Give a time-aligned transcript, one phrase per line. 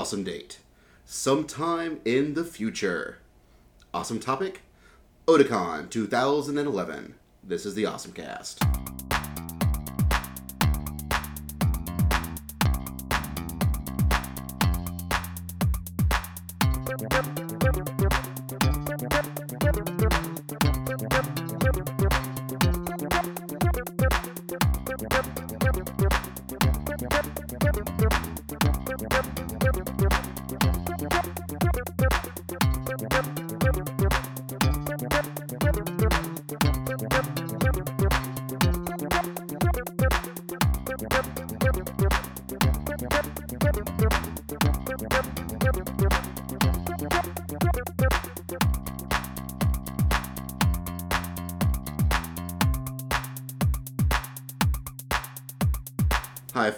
[0.00, 0.60] awesome date.
[1.04, 3.18] Sometime in the future.
[3.92, 4.62] Awesome topic?
[5.26, 7.16] Otakon 2011.
[7.44, 9.09] This is the OSMcast.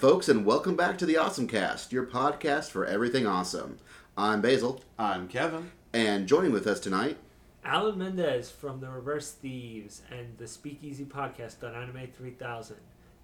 [0.02, 3.79] Folks, and welcome back to the OSMcast, your podcast for everything awesome.
[4.19, 5.70] I'm Basil, I'm Kevin.
[5.93, 7.18] and joining with us tonight,
[7.65, 12.79] Alan Mendez from the Reverse Thieves and the Speakeasy podcast on Anime 3000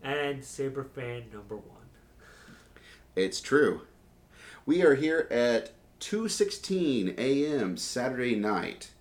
[0.05, 1.89] and Saber fan number one.
[3.17, 3.81] it's true.
[4.65, 7.77] We are here at 2:16 a.m.
[7.77, 8.93] Saturday night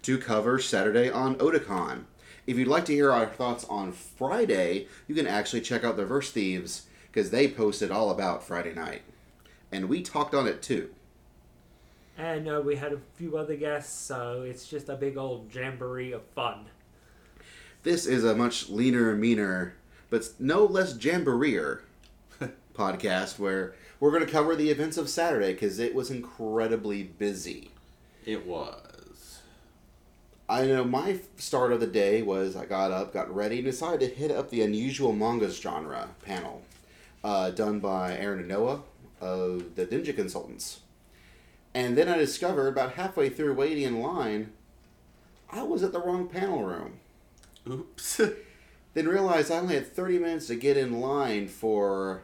[0.00, 2.04] to cover Saturday on Otakon.
[2.46, 6.06] If you'd like to hear our thoughts on Friday, you can actually check out the
[6.06, 6.85] Verse Thieves
[7.16, 9.00] because they posted all about Friday night,
[9.72, 10.90] and we talked on it too.
[12.18, 16.12] And uh, we had a few other guests, so it's just a big old jamboree
[16.12, 16.66] of fun.
[17.84, 19.76] This is a much leaner, meaner,
[20.10, 21.84] but no less jamboreer
[22.74, 27.70] podcast where we're going to cover the events of Saturday because it was incredibly busy.
[28.26, 29.40] It was.
[30.50, 34.00] I know my start of the day was I got up, got ready, and decided
[34.00, 36.60] to hit up the unusual mangas genre panel
[37.26, 38.82] uh, done by Aaron and Noah
[39.20, 40.80] of the Ninja Consultants.
[41.74, 44.52] And then I discovered about halfway through waiting in line,
[45.50, 47.00] I was at the wrong panel room.
[47.68, 48.20] Oops.
[48.94, 52.22] Then realized I only had 30 minutes to get in line for,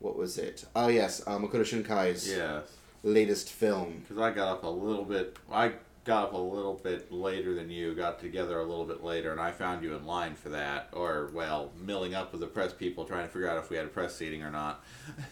[0.00, 0.66] what was it?
[0.76, 2.70] Oh, yes, uh, Makoto Shinkai's yes.
[3.02, 4.00] latest film.
[4.02, 5.38] Because I got up a little bit.
[5.50, 5.72] I
[6.04, 7.94] got up a little bit later than you.
[7.94, 10.88] Got together a little bit later, and I found you in line for that.
[10.92, 13.86] Or well, milling up with the press people, trying to figure out if we had
[13.86, 14.84] a press seating or not.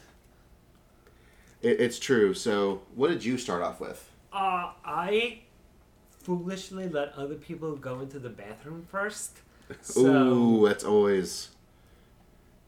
[1.62, 2.34] It, it's true.
[2.34, 4.10] So, what did you start off with?
[4.32, 5.42] Uh, I
[6.10, 9.38] foolishly let other people go into the bathroom first.
[9.80, 10.00] So,
[10.34, 11.50] Ooh, that's always.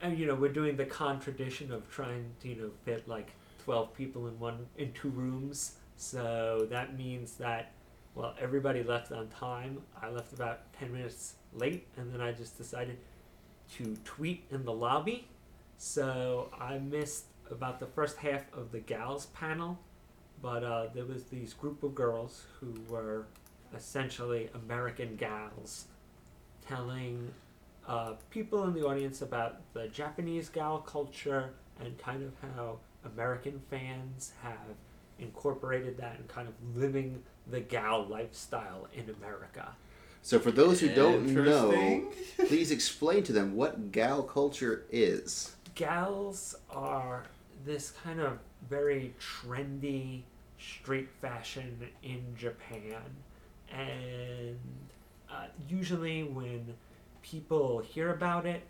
[0.01, 3.33] and you know, we're doing the con tradition of trying to, you know, fit like
[3.65, 5.73] 12 people in one, in two rooms.
[5.97, 7.73] So that means that,
[8.15, 9.79] well, everybody left on time.
[10.01, 12.99] I left about 10 minutes late, and then I just decided
[13.77, 15.29] to tweet in the lobby.
[15.79, 19.79] So I missed about the first half of the gals panel,
[20.41, 23.27] but uh, there was these group of girls who were
[23.77, 25.87] essentially American gals
[26.67, 27.33] telling
[27.87, 33.61] uh, people in the audience about the Japanese gal culture and kind of how American
[33.71, 34.77] fans have
[35.19, 39.75] incorporated that and kind of living the gal lifestyle in America.
[40.23, 42.11] So, for those who don't know,
[42.49, 45.55] please explain to them what gal culture is.
[45.75, 47.25] Gals are
[47.67, 48.39] this kind of
[48.69, 50.23] very trendy
[50.59, 53.03] street fashion in Japan,
[53.71, 54.59] and
[55.31, 56.73] uh, usually when
[57.23, 58.63] people hear about it,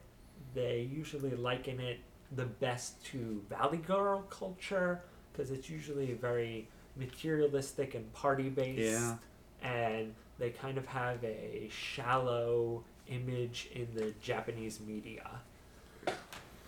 [0.55, 1.99] they usually liken it
[2.33, 5.03] the best to Valley Girl culture
[5.33, 9.17] because it's usually very materialistic and party based, Yeah.
[9.63, 15.29] and they kind of have a shallow image in the Japanese media.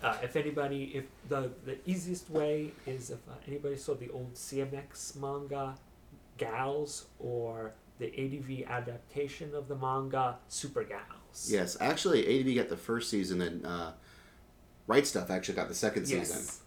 [0.03, 4.34] Uh, if anybody, if the the easiest way is if uh, anybody saw the old
[4.34, 5.75] CMX manga,
[6.36, 11.48] Gals, or the ADV adaptation of the manga, Super Gals.
[11.50, 13.92] Yes, actually, ADV got the first season, and uh,
[14.86, 16.28] Right Stuf actually got the second Yes.
[16.31, 16.66] season.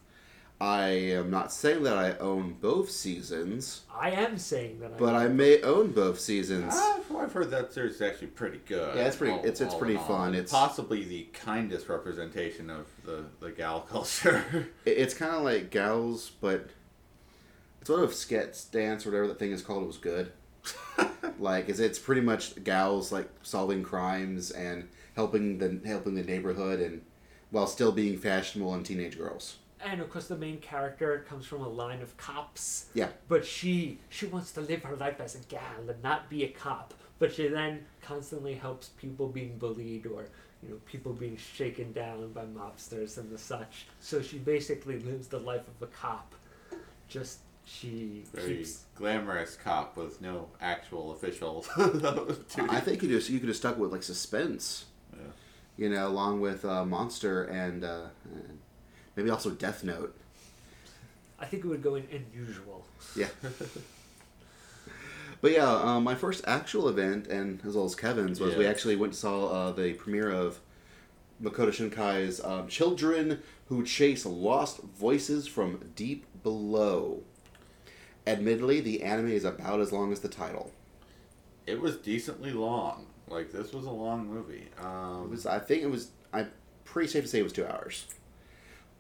[0.62, 4.98] I am not saying that I own both seasons, I am saying that.
[4.98, 6.74] but I I may own both seasons.
[6.76, 8.96] Ah, I've, I've heard that series is actually pretty good.
[8.96, 10.08] Yeah, it's pretty- all- it's- it's all pretty in all.
[10.08, 10.34] fun.
[10.34, 14.44] It's- possibly the kindest representation of the, the gal culture.
[14.84, 16.70] It- It's kind of like gals, but
[17.80, 20.34] it's what of Sket Dance or whatever that thing is called it was good.
[21.40, 26.82] like, is it's pretty much gals like solving crimes and helping the helping the neighborhood
[26.82, 27.02] and
[27.50, 29.56] while still being fashionable and teenage girls.
[29.84, 32.88] And of course the main character comes from a line of cops.
[32.94, 33.10] Yeah.
[33.28, 36.50] But she she wants to live her life as a gal and not be a
[36.50, 36.94] cop.
[37.20, 40.26] But she then constantly helps people being bullied or
[40.64, 43.88] you know people being shaken down by mobsters and the such.
[44.00, 46.34] So she basically lives the life of a cop,
[47.08, 48.86] just she Very keeps.
[48.96, 51.66] glamorous cop with no actual official.
[51.78, 54.86] I think you just you could have stuck with like suspense.
[55.14, 55.28] Yeah.
[55.78, 58.60] You know, along with uh, Monster and, uh, and
[59.16, 60.16] maybe also Death Note.
[61.40, 62.86] I think it would go in unusual.
[63.16, 63.30] Yeah.
[65.42, 68.96] but yeah, um, my first actual event, and as well as Kevin's, was we actually
[68.96, 70.60] went and saw uh, the premiere of
[71.42, 77.24] Makoto Shinkai's um, Children Who Chase Lost Voices from Deep Below.
[78.28, 80.72] Admittedly, the anime is about as long as the title.
[81.66, 83.08] It was decently long.
[83.30, 84.68] Like this was a long movie.
[84.82, 86.52] Um, It was, I think it was, I'm
[86.84, 88.06] pretty safe to say it was two hours.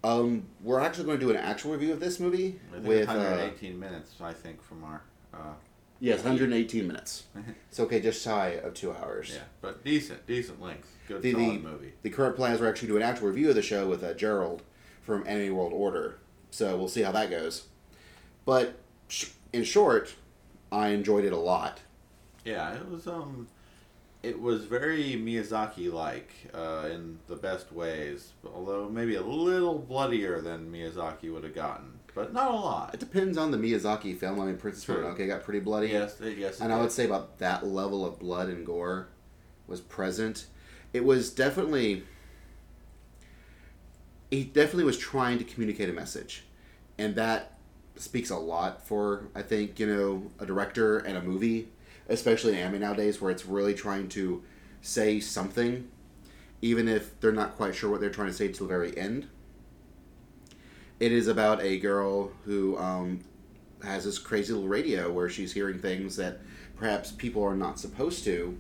[0.04, 3.80] Um, we're actually going to do an actual review of this movie with uh, 118
[3.80, 4.16] minutes.
[4.22, 5.02] I think from our.
[5.34, 5.54] Uh,
[6.00, 7.26] yes, 118 minutes.
[7.70, 9.32] It's okay, just shy of two hours.
[9.34, 10.90] yeah, but decent, decent length.
[11.08, 11.94] Good The- solid the- movie.
[12.02, 14.14] The current plans are actually to do an actual review of the show with uh,
[14.14, 14.64] Gerald
[15.04, 16.18] from Anime World Order.
[16.52, 17.68] So we'll see how that goes.
[18.46, 20.16] But sh- in short,
[20.72, 21.82] I enjoyed it a lot.
[22.46, 23.48] Yeah, it was um,
[24.22, 28.34] it was very Miyazaki like uh, in the best ways.
[28.54, 32.94] Although maybe a little bloodier than Miyazaki would have gotten, but not a lot.
[32.94, 34.40] It depends on the Miyazaki film.
[34.40, 35.04] I mean, Princess True.
[35.04, 35.88] Mononoke got pretty bloody.
[35.88, 36.60] Yes, yes.
[36.60, 39.08] it And I would say about that level of blood and gore
[39.68, 40.48] was present.
[40.94, 42.04] It was definitely.
[44.30, 46.44] He definitely was trying to communicate a message.
[47.00, 47.58] And that
[47.96, 51.70] speaks a lot for, I think, you know, a director and a movie,
[52.10, 54.44] especially in anime nowadays, where it's really trying to
[54.82, 55.88] say something,
[56.62, 59.28] even if they're not quite sure what they're trying to say to the very end.
[61.00, 63.22] It is about a girl who um,
[63.84, 66.40] has this crazy little radio where she's hearing things that
[66.76, 68.58] perhaps people are not supposed to,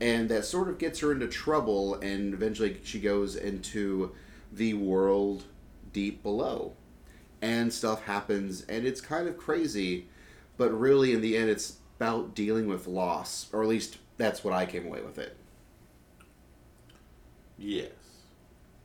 [0.00, 4.12] and that sort of gets her into trouble, and eventually she goes into
[4.52, 5.44] the world
[5.92, 6.72] deep below.
[7.40, 10.06] And stuff happens, and it's kind of crazy,
[10.56, 14.54] but really, in the end, it's about dealing with loss, or at least that's what
[14.54, 15.36] I came away with it.
[17.56, 17.90] yes.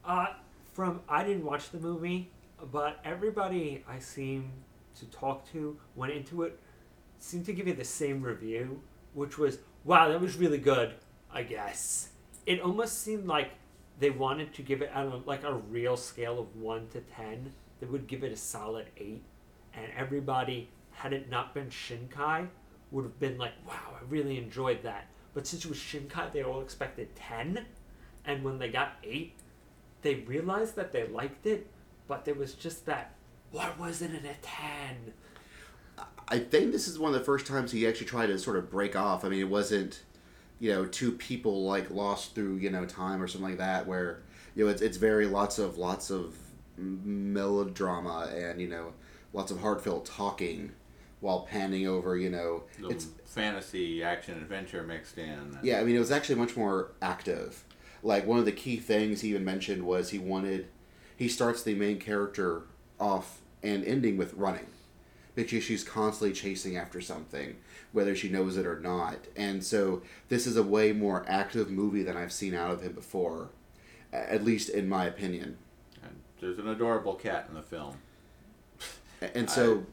[0.03, 0.27] Uh,
[0.73, 2.29] from I didn't watch the movie,
[2.71, 4.51] but everybody I seem
[4.99, 6.59] to talk to went into it
[7.19, 8.81] seemed to give it the same review,
[9.13, 10.95] which was wow, that was really good.
[11.31, 12.09] I guess
[12.45, 13.51] it almost seemed like
[13.99, 17.53] they wanted to give it on a, like a real scale of one to ten.
[17.79, 19.23] They would give it a solid eight,
[19.73, 22.47] and everybody had it not been Shinkai
[22.93, 25.07] would have been like, wow, I really enjoyed that.
[25.33, 27.65] But since it was Shinkai, they all expected ten,
[28.23, 29.33] and when they got eight,
[30.03, 31.67] they realized that they liked it,
[32.07, 33.15] but there was just that
[33.53, 35.13] why wasn't it a 10
[36.27, 38.71] I think this is one of the first times he actually tried to sort of
[38.71, 39.23] break off.
[39.23, 40.01] I mean, it wasn't,
[40.59, 43.85] you know, two people like lost through you know time or something like that.
[43.85, 44.23] Where
[44.55, 46.35] you know it's it's very lots of lots of
[46.77, 48.93] melodrama and you know
[49.33, 50.71] lots of heartfelt talking
[51.23, 55.57] while panning over you know Little it's fantasy action adventure mixed in.
[55.63, 55.79] yeah.
[55.79, 57.63] I mean, it was actually much more active.
[58.03, 60.67] Like one of the key things he even mentioned was he wanted
[61.15, 62.63] he starts the main character
[62.99, 64.67] off and ending with running
[65.35, 67.55] because she's constantly chasing after something,
[67.93, 69.17] whether she knows it or not.
[69.35, 72.91] And so this is a way more active movie than I've seen out of him
[72.91, 73.49] before,
[74.11, 75.57] at least in my opinion.
[76.03, 77.95] And there's an adorable cat in the film.
[79.33, 79.83] And so, I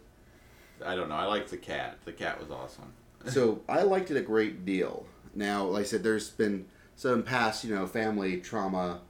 [0.94, 1.14] don't know.
[1.14, 1.98] I liked the cat.
[2.04, 2.92] The cat was awesome.
[3.26, 5.06] so I liked it a great deal.
[5.34, 6.66] Now, like I said, there's been
[6.96, 9.00] some past, you know, family trauma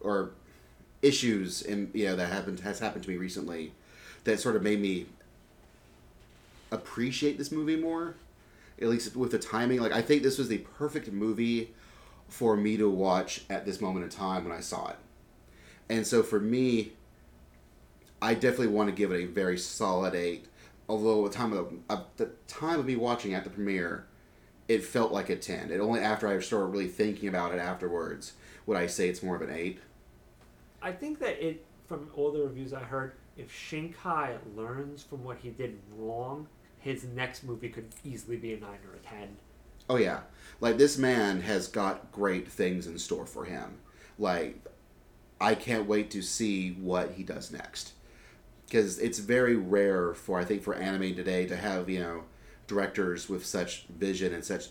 [0.00, 0.32] or
[1.02, 3.72] issues in you know that happened has happened to me recently
[4.24, 5.06] that sort of made me
[6.70, 8.14] appreciate this movie more
[8.80, 11.74] at least with the timing like i think this was the perfect movie
[12.28, 14.96] for me to watch at this moment in time when i saw it
[15.90, 16.92] and so for me
[18.22, 20.46] i definitely want to give it a very solid eight
[20.92, 24.06] although at the time of the, at the time of me watching at the premiere
[24.68, 28.32] it felt like a 10 it only after i started really thinking about it afterwards
[28.66, 29.78] would i say it's more of an 8
[30.82, 35.38] I think that it, from all the reviews I heard, if Shinkai learns from what
[35.38, 39.36] he did wrong, his next movie could easily be a 9 or a 10.
[39.88, 40.20] Oh yeah,
[40.60, 43.78] like this man has got great things in store for him.
[44.18, 44.56] Like,
[45.40, 47.92] I can't wait to see what he does next,
[48.72, 52.24] because it's very rare for I think for anime today to have you know
[52.66, 54.68] directors with such vision and such.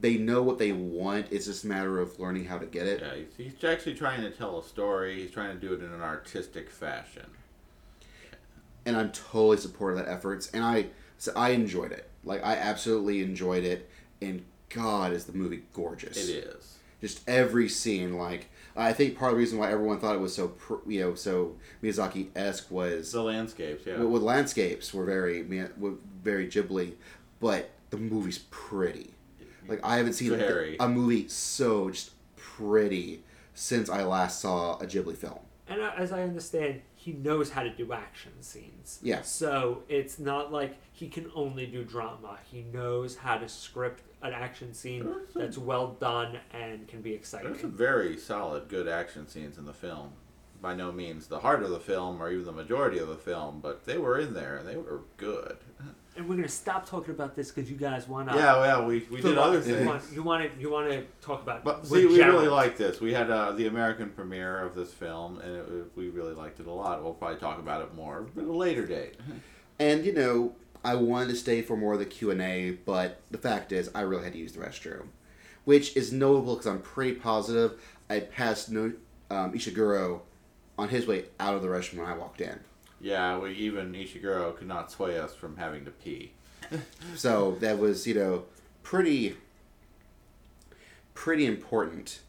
[0.00, 1.26] They know what they want.
[1.30, 3.02] It's just a matter of learning how to get it.
[3.02, 5.20] Yeah, he's, he's actually trying to tell a story.
[5.20, 7.26] He's trying to do it in an artistic fashion.
[8.86, 10.50] and I'm totally supportive of that efforts.
[10.52, 10.86] And I,
[11.18, 12.08] so I enjoyed it.
[12.24, 13.90] Like I absolutely enjoyed it.
[14.22, 16.16] And God, is the movie gorgeous!
[16.16, 16.78] It is.
[17.02, 20.34] just every scene like I think part of the reason why everyone thought it was
[20.34, 20.54] so
[20.86, 23.98] you know so Miyazaki esque was The landscapes, yeah.
[23.98, 26.94] with, with landscapes were very Mi- were very Ghibli,
[27.40, 29.12] but the movie's pretty.
[29.68, 30.76] Like I haven't seen Very.
[30.78, 33.22] a, a movie so just pretty
[33.54, 35.38] since I last saw a Ghibli film.
[35.68, 39.00] And as I understand, he knows how to do action scenes.
[39.02, 39.22] Yeah.
[39.22, 42.38] So it's not like he can only do drama.
[42.48, 47.50] He knows how to script an action scene that's well done and can be exciting.
[47.50, 50.12] There's some very solid, good action scenes in the film.
[50.60, 53.58] By no means the heart of the film or even the majority of the film,
[53.60, 55.56] but they were in there and they were good.
[56.16, 58.36] And we're gonna stop talking about this because you guys want to.
[58.36, 60.12] Yeah, well, we, we did other things.
[60.12, 61.64] you want to you want to talk about.
[61.64, 62.48] But see, we really Gerald.
[62.48, 63.00] liked this.
[63.00, 66.66] We had uh, the American premiere of this film, and it, we really liked it
[66.66, 67.02] a lot.
[67.02, 69.14] We'll probably talk about it more at a later date.
[69.78, 70.54] And you know,
[70.84, 73.90] I wanted to stay for more of the Q and A, but the fact is,
[73.94, 75.06] I really had to use the restroom,
[75.64, 77.80] which is notable because I'm pretty positive
[78.12, 78.92] I passed no
[79.30, 80.20] um, Ishiguro
[80.78, 82.60] on his way out of the restroom when I walked in.
[83.02, 86.32] Yeah, we even Ishiguro could not sway us from having to pee.
[87.16, 88.44] So that was, you know,
[88.82, 89.36] pretty
[91.12, 92.20] pretty important.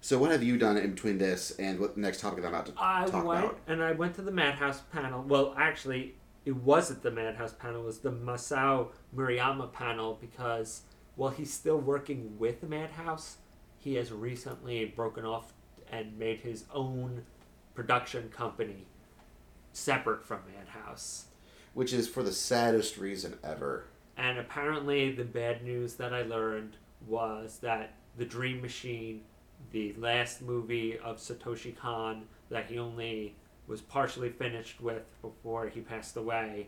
[0.00, 2.66] So what have you done in between this and what the next topic I'm about
[2.66, 3.58] to I talk went about?
[3.66, 5.22] and I went to the Madhouse panel.
[5.22, 6.14] Well, actually,
[6.46, 7.82] it wasn't the Madhouse panel.
[7.82, 10.82] It was the Masao Maruyama panel because
[11.16, 13.36] while he's still working with the Madhouse,
[13.78, 15.52] he has recently broken off
[15.92, 17.24] and made his own
[17.74, 18.86] production company
[19.72, 21.26] separate from Madhouse.
[21.74, 23.86] Which is for the saddest reason ever.
[24.16, 29.22] And apparently, the bad news that I learned was that The Dream Machine,
[29.72, 33.36] the last movie of Satoshi Kon that he only
[33.66, 36.66] was partially finished with before he passed away,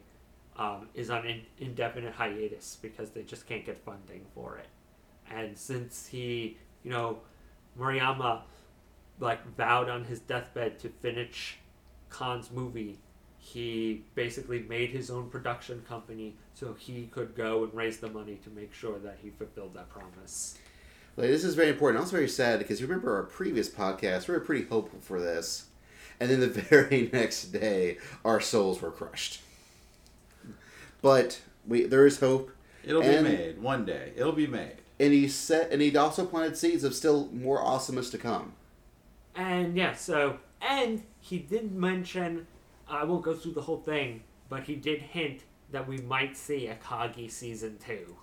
[0.57, 4.69] um, is on in- indefinite hiatus because they just can't get funding for it.
[5.31, 7.19] And since he, you know,
[7.79, 8.43] Maruyama,
[9.19, 11.59] like vowed on his deathbed to finish
[12.13, 12.99] Kon's movie,
[13.39, 18.39] he basically made his own production company so he could go and raise the money
[18.45, 20.57] to make sure that he fulfilled that promise.
[21.17, 22.01] Like, this is very important.
[22.01, 25.67] Also very sad because you remember our previous podcast, we were pretty hopeful for this.
[26.21, 29.41] And then the very next day, our souls were crushed.
[31.01, 32.51] But we there is hope.
[32.85, 34.13] It'll And- be made one day.
[34.17, 34.77] It'll be made.
[35.01, 38.53] And he set and he also planted seeds of still more awesomeness to come.
[39.35, 42.47] And yeah, so and he did mention
[42.87, 46.67] I won't go through the whole thing, but he did hint that we might see
[46.67, 48.17] a Kagi season two.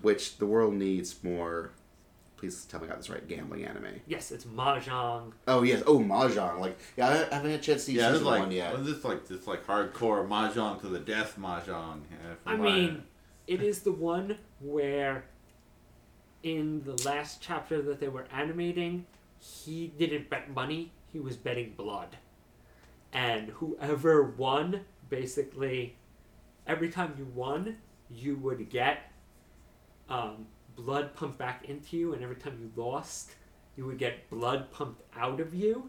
[0.00, 1.72] Which the world needs more
[2.44, 4.00] please tell me I got this right, gambling anime.
[4.06, 5.32] Yes, it's Mahjong.
[5.48, 6.60] Oh yes, oh Mahjong.
[6.60, 8.52] Like yeah, I haven't had a chance to see Yeah, this is season like one
[8.52, 8.84] yet.
[8.84, 12.00] this is like this like hardcore mahjong to the death mahjong.
[12.10, 13.04] yeah, I what mean,
[13.46, 15.24] it is the one where
[16.42, 19.06] in the last chapter that they were animating,
[19.38, 22.16] he didn't bet money, he was betting blood.
[23.12, 25.94] And whoever won, basically,
[26.66, 27.76] every time you won,
[28.10, 29.12] you would get
[30.08, 33.30] um, blood pumped back into you, and every time you lost,
[33.76, 35.88] you would get blood pumped out of you.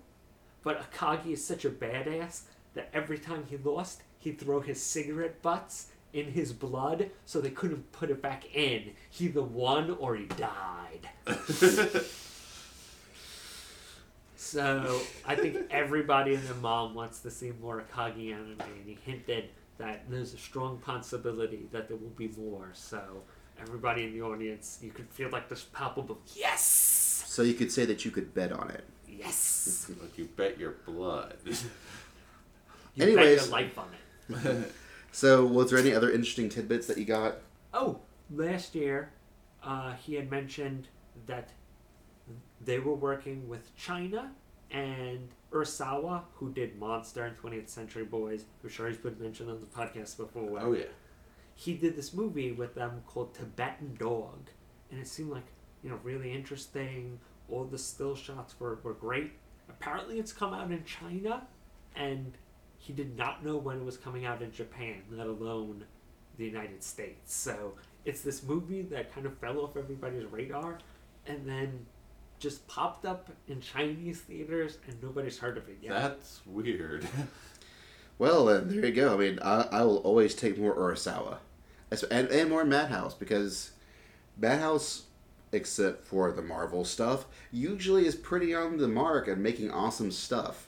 [0.62, 2.42] But Akagi is such a badass
[2.76, 7.50] that every time he lost, he'd throw his cigarette butts in his blood so they
[7.50, 8.92] couldn't put it back in.
[9.10, 11.10] He either won or he died.
[14.36, 18.98] So I think everybody and their mom wants to see more Akagi anime, and he
[19.06, 19.46] hinted
[19.78, 22.70] that there's a strong possibility that there will be more.
[22.74, 23.02] So
[23.62, 26.62] everybody in the audience, you could feel like this palpable yes,
[27.28, 28.84] So you could say that you could bet on it.
[29.08, 29.90] yes.
[30.02, 31.36] Like you bet your blood.
[31.46, 31.54] You
[32.98, 33.42] bet Anyways.
[33.44, 33.88] your life on
[34.44, 34.72] it.
[35.12, 37.38] So was there any other interesting tidbits that you got?
[37.74, 38.00] Oh,
[38.30, 39.12] last year,
[39.64, 40.90] uh, he had mentioned
[41.26, 41.52] that
[42.66, 44.32] they were working with China
[44.72, 48.46] and Urasawa, who did Monster and 20th Century Boys.
[48.64, 50.60] I'm sure he's been mentioned on the podcast before.
[50.60, 50.86] oh yeah.
[51.58, 54.50] He did this movie with them called Tibetan Dog,
[54.92, 55.46] and it seemed like
[55.84, 57.20] you know really interesting.
[57.50, 59.32] All the still shots were, were great.
[59.70, 61.48] Apparently, it's come out in China,
[61.96, 62.34] and
[62.78, 65.86] he did not know when it was coming out in Japan, let alone
[66.38, 67.34] the United States.
[67.34, 70.80] So it's this movie that kind of fell off everybody's radar,
[71.26, 71.86] and then
[72.40, 75.94] just popped up in Chinese theaters, and nobody's heard of it yet.
[75.94, 77.08] That's weird.
[78.18, 79.14] Well, then there you go.
[79.14, 81.40] I mean, I, I will always take more Urasawa,
[82.10, 83.72] and and more Madhouse because
[84.38, 85.04] Madhouse,
[85.52, 90.68] except for the Marvel stuff, usually is pretty on the mark and making awesome stuff.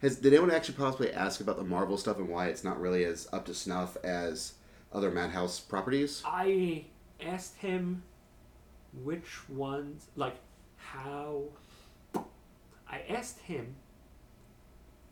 [0.00, 3.04] Has did anyone actually possibly ask about the Marvel stuff and why it's not really
[3.04, 4.54] as up to snuff as
[4.92, 6.22] other Madhouse properties?
[6.24, 6.84] I
[7.20, 8.02] asked him
[9.02, 10.36] which ones, like
[10.76, 11.44] how
[12.88, 13.74] I asked him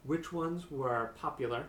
[0.04, 1.66] which ones were popular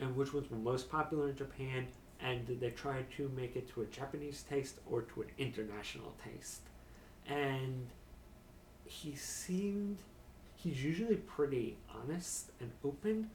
[0.00, 1.86] and which ones were most popular in Japan,
[2.20, 6.14] and did they try to make it to a Japanese taste or to an international
[6.22, 6.62] taste?
[7.26, 7.86] And
[8.84, 9.98] he seemed
[10.54, 13.30] he's usually pretty honest and open.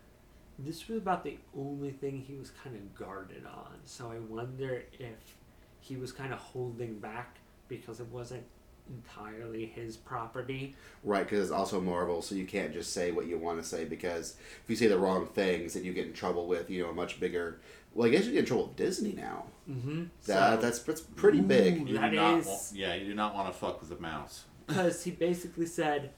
[0.60, 3.80] This was about the only thing he was kind of guarded on.
[3.86, 5.38] So I wonder if
[5.80, 7.38] he was kind of holding back
[7.80, 8.44] because it wasn't
[8.90, 10.76] entirely his property.
[11.04, 13.86] Right, because it's also Marvel, so you can't just say what you want to say
[13.86, 16.90] because if you say the wrong things, then you get in trouble with you know
[16.90, 17.60] a much bigger.
[17.94, 19.46] Well, I guess you get in trouble with Disney now.
[19.70, 20.04] Mm-hmm.
[20.26, 21.88] That that's that's pretty big.
[21.88, 24.00] You That do not is- wa- yeah, you do not want to fuck with the
[24.00, 24.44] mouse.
[24.68, 26.12] because he basically said,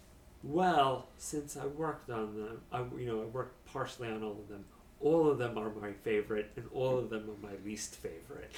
[0.43, 4.47] "Well, since I worked on them, I you know I worked partially on all of
[4.49, 4.65] them.
[4.99, 8.51] All of them are my favorite, and all of them are my least favorite."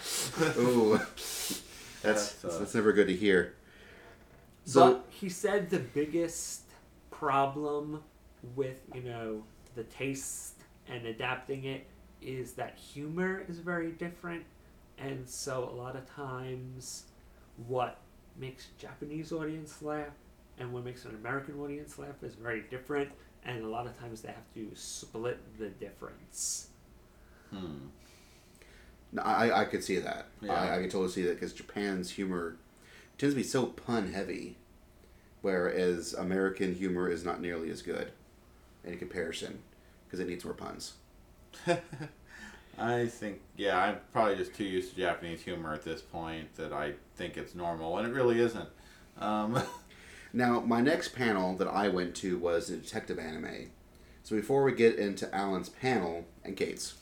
[0.58, 1.00] Ooh,
[2.06, 3.56] that's That's, uh, that's never good to hear.
[4.66, 6.62] So but he said the biggest
[7.12, 8.02] problem
[8.56, 9.44] with you know
[9.76, 10.56] the taste
[10.88, 11.86] and adapting it
[12.22, 14.44] is that humor is very different,
[14.98, 17.04] and so a lot of times,
[17.68, 18.00] what
[18.38, 20.14] makes Japanese audience laugh
[20.58, 23.10] and what makes an American audience laugh is very different,
[23.44, 26.70] and a lot of times they have to split the difference.
[27.52, 27.88] Hmm.
[29.22, 30.28] I, I could see that.
[30.42, 30.54] Yeah.
[30.54, 32.58] I, I could totally see that because Japan's humor
[33.18, 34.58] tends to be so pun heavy,
[35.42, 38.12] whereas American humor is not nearly as good
[38.84, 39.60] in comparison
[40.06, 40.94] because it needs more puns.
[42.78, 46.74] I think, yeah, I'm probably just too used to Japanese humor at this point that
[46.74, 48.68] I think it's normal, and it really isn't.
[49.18, 49.62] Um,
[50.36, 53.72] Now, my next panel that I went to was a detective anime.
[54.24, 56.96] So before we get into Alan's panel and Kate's,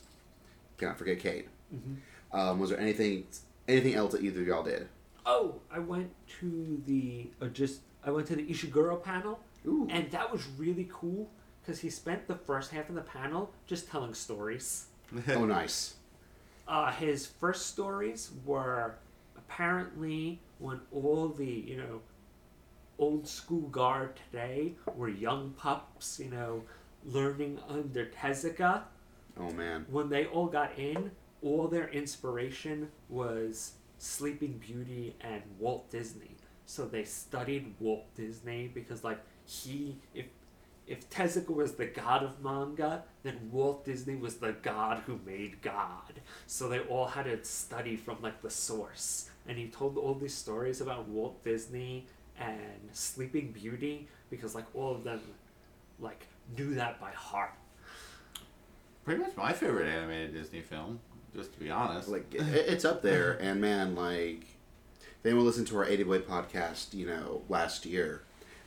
[0.78, 1.48] cannot forget Kate.
[1.74, 2.38] Mm-hmm.
[2.38, 3.26] Um, was there anything
[3.68, 4.88] anything else that either of y'all did?
[5.26, 9.40] Oh, I went to the uh, just I went to the Ishiguro panel.
[9.66, 11.30] Ooh, And that was really cool
[11.62, 14.88] because he spent the first half of the panel just telling stories.
[15.30, 15.96] oh nice.
[16.68, 18.96] Uh, his first stories were
[19.38, 22.02] apparently when all the, you know,
[23.00, 26.64] old school guard today were young pups, you know,
[27.06, 28.84] learning under Tezuka.
[29.40, 29.86] Oh man.
[29.90, 31.12] When they all got in,
[31.44, 36.38] all their inspiration was Sleeping Beauty and Walt Disney.
[36.66, 40.26] So they studied Walt Disney because, like, he, if
[40.86, 45.62] if Tezuka was the god of manga, then Walt Disney was the god who made
[45.62, 46.22] God.
[46.46, 49.30] So they all had to study from like the source.
[49.48, 54.94] And he told all these stories about Walt Disney and Sleeping Beauty because like all
[54.94, 55.22] of them
[56.00, 56.28] like
[56.58, 57.54] knew that by heart.
[59.06, 61.00] Pretty much my favorite animated Disney film,
[61.36, 62.08] just to be honest.
[62.10, 64.46] Like it, it's up there, and man, like
[65.02, 68.24] if anyone listened to our 80 Boy podcast, you know, last year,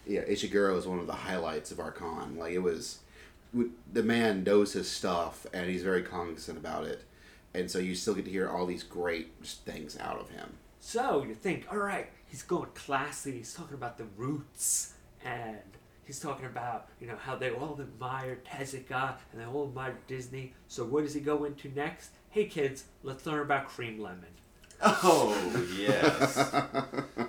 [0.07, 2.37] yeah, Ishiguro is one of the highlights of our con.
[2.39, 3.01] Like it was,
[3.53, 7.05] w- the man knows his stuff, and he's very cognizant about it,
[7.55, 10.55] and so you still get to hear all these great things out of him.
[10.81, 13.33] So you think, all right, he's going classy.
[13.33, 15.59] He's talking about the roots, and
[16.07, 20.55] he's talking about you know how they all admire Tezuka and they all admire Disney.
[20.69, 22.11] So what does he go into next?
[22.31, 24.27] Hey kids, let's learn about cream lemon.
[24.83, 26.55] oh, yes.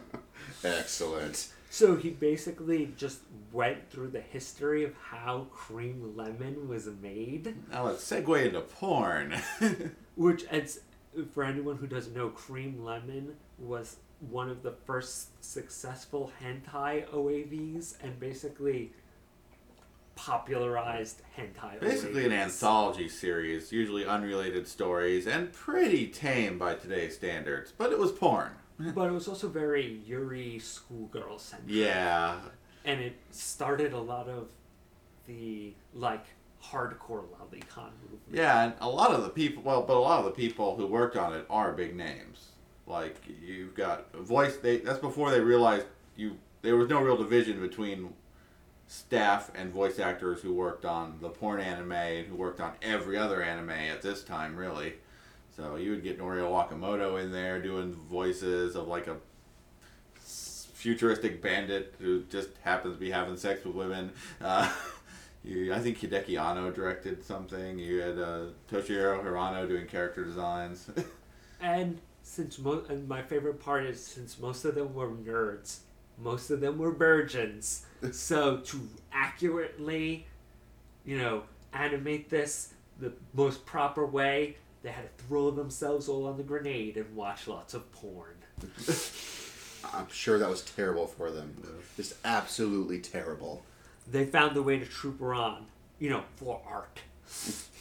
[0.63, 1.49] Excellent.
[1.69, 3.19] So he basically just
[3.51, 9.35] went through the history of how cream lemon was made, now let's segue into porn.
[10.15, 10.79] which it's
[11.31, 17.95] for anyone who doesn't know, cream lemon was one of the first successful hentai OAVs
[18.01, 18.91] and basically
[20.17, 21.79] popularized hentai.
[21.79, 27.71] Basically, an anthology series, usually unrelated stories, and pretty tame by today's standards.
[27.77, 28.51] But it was porn.
[28.93, 31.75] But it was also very Yuri schoolgirl centric.
[31.75, 32.35] Yeah.
[32.85, 34.49] And it started a lot of
[35.25, 36.25] the like
[36.63, 38.21] hardcore lolicon movement.
[38.31, 40.85] Yeah, and a lot of the people, well, but a lot of the people who
[40.85, 42.49] worked on it are big names.
[42.85, 44.57] Like you've got voice.
[44.57, 46.37] They that's before they realized you.
[46.61, 48.13] There was no real division between
[48.87, 53.17] staff and voice actors who worked on the porn anime and who worked on every
[53.17, 54.93] other anime at this time, really.
[55.55, 59.17] So you would get Norio Wakamoto in there doing voices of like a
[60.15, 64.11] futuristic bandit who just happens to be having sex with women.
[64.39, 64.69] Uh,
[65.43, 67.79] you, I think Hideaki Anno directed something.
[67.79, 70.89] You had uh, Toshihiro Hirano doing character designs.
[71.59, 75.79] And since mo- and my favorite part is since most of them were nerds,
[76.19, 77.86] most of them were virgins.
[78.11, 80.25] So to accurately,
[81.05, 86.37] you know, animate this the most proper way, they had to throw themselves all on
[86.37, 88.35] the grenade and watch lots of porn.
[89.93, 91.55] I'm sure that was terrible for them.
[91.95, 93.63] Just absolutely terrible.
[94.09, 95.65] they found the way to troop her on,
[95.99, 96.99] you know, for art.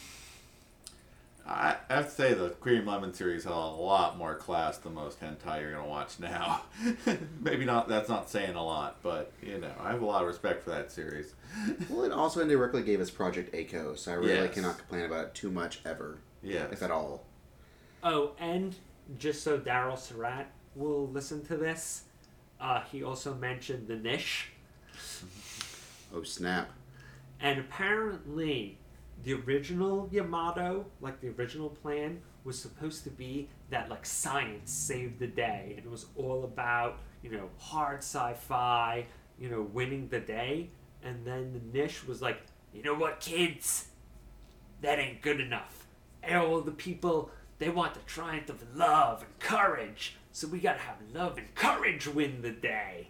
[1.46, 4.94] I I have to say the cream lemon series had a lot more class than
[4.94, 6.62] most hentai you're gonna watch now.
[7.40, 7.88] Maybe not.
[7.88, 10.70] That's not saying a lot, but you know, I have a lot of respect for
[10.70, 11.34] that series.
[11.88, 14.54] Well, it also indirectly gave us Project A-ko, so I really Yes.
[14.54, 16.66] cannot complain about it too much ever, Yeah.
[16.70, 17.24] if at all.
[18.02, 18.74] Oh, and
[19.18, 22.02] just so Daryl Surat will listen to this,
[22.60, 24.50] uh, he also mentioned the Nish.
[26.14, 26.70] Oh snap!
[27.40, 28.78] And apparently,
[29.22, 35.18] the original Yamato, like the original plan, was supposed to be that like science saved
[35.18, 39.06] the day, and it was all about you know hard sci-fi,
[39.38, 40.70] you know winning the day.
[41.02, 42.40] And then the Nish was like,
[42.72, 43.88] you know what, kids,
[44.80, 45.86] that ain't good enough.
[46.28, 50.96] All the people they want the triumph of love and courage, so we gotta have
[51.14, 53.08] love and courage win the day.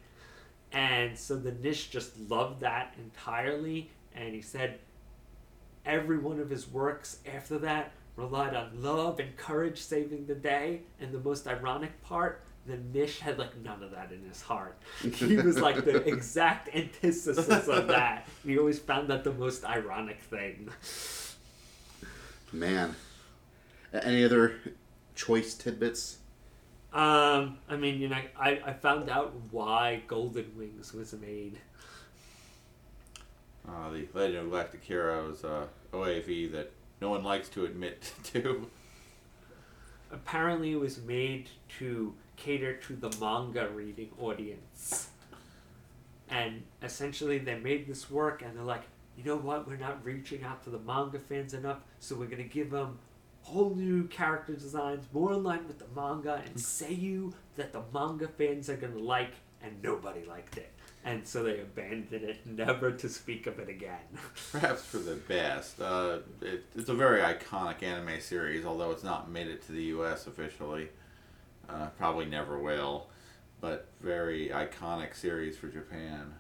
[0.72, 4.78] And so the Nish just loved that entirely, and he said
[5.86, 10.82] every one of his works after that relied on love and courage saving the day.
[11.00, 14.76] And the most ironic part, the Nish had like none of that in his heart.
[15.00, 18.26] He was like the exact antithesis of that.
[18.44, 20.70] He always found that the most ironic thing.
[22.52, 22.96] Man,
[23.92, 24.56] any other
[25.14, 26.18] choice tidbits?
[26.92, 31.58] Um, I mean, you know, I, I found out why Golden Wings was made.
[33.68, 38.70] Uh, the Legend of Galactic Heroes uh, OAV that no one likes to admit to.
[40.12, 41.48] apparently it was made
[41.78, 45.08] to cater to the manga reading audience.
[46.28, 48.82] And essentially they made this work and they're like,
[49.16, 52.42] you know what, we're not reaching out to the manga fans enough, so we're going
[52.42, 52.98] to give them
[53.42, 57.80] whole new character designs more in line with the manga and say you that the
[57.94, 60.72] manga fans are going to like and nobody liked it.
[61.06, 64.18] And so they abandoned it, never to speak of it again.
[64.50, 65.80] Perhaps for the best.
[65.80, 69.84] Uh, it, it's a very iconic anime series, although it's not made it to the
[69.84, 70.26] U.S.
[70.26, 70.88] officially.
[71.68, 73.06] Uh, probably never will,
[73.60, 76.34] but very iconic series for Japan.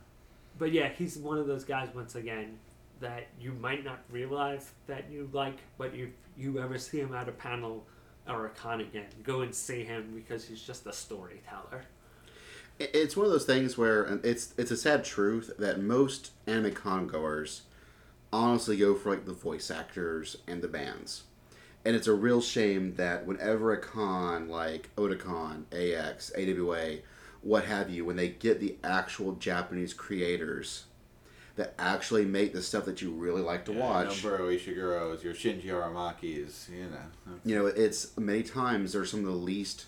[0.58, 2.58] But yeah, he's one of those guys once again
[2.98, 7.28] that you might not realize that you like, but if you ever see him at
[7.28, 7.86] a panel
[8.28, 11.84] or a con again, go and see him because he's just a storyteller.
[12.78, 16.72] It's one of those things where um, it's it's a sad truth that most anime
[16.72, 17.62] con goers
[18.32, 21.22] honestly go for like the voice actors and the bands.
[21.84, 26.98] And it's a real shame that whenever a con like Otakon, AX, AWA,
[27.42, 30.84] what have you, when they get the actual Japanese creators
[31.56, 34.22] that actually make the stuff that you really like to watch.
[34.22, 37.32] Noboru Ishiguro's, your Shinji Aramaki's, you know.
[37.44, 39.86] you know, it's many times they're some of the least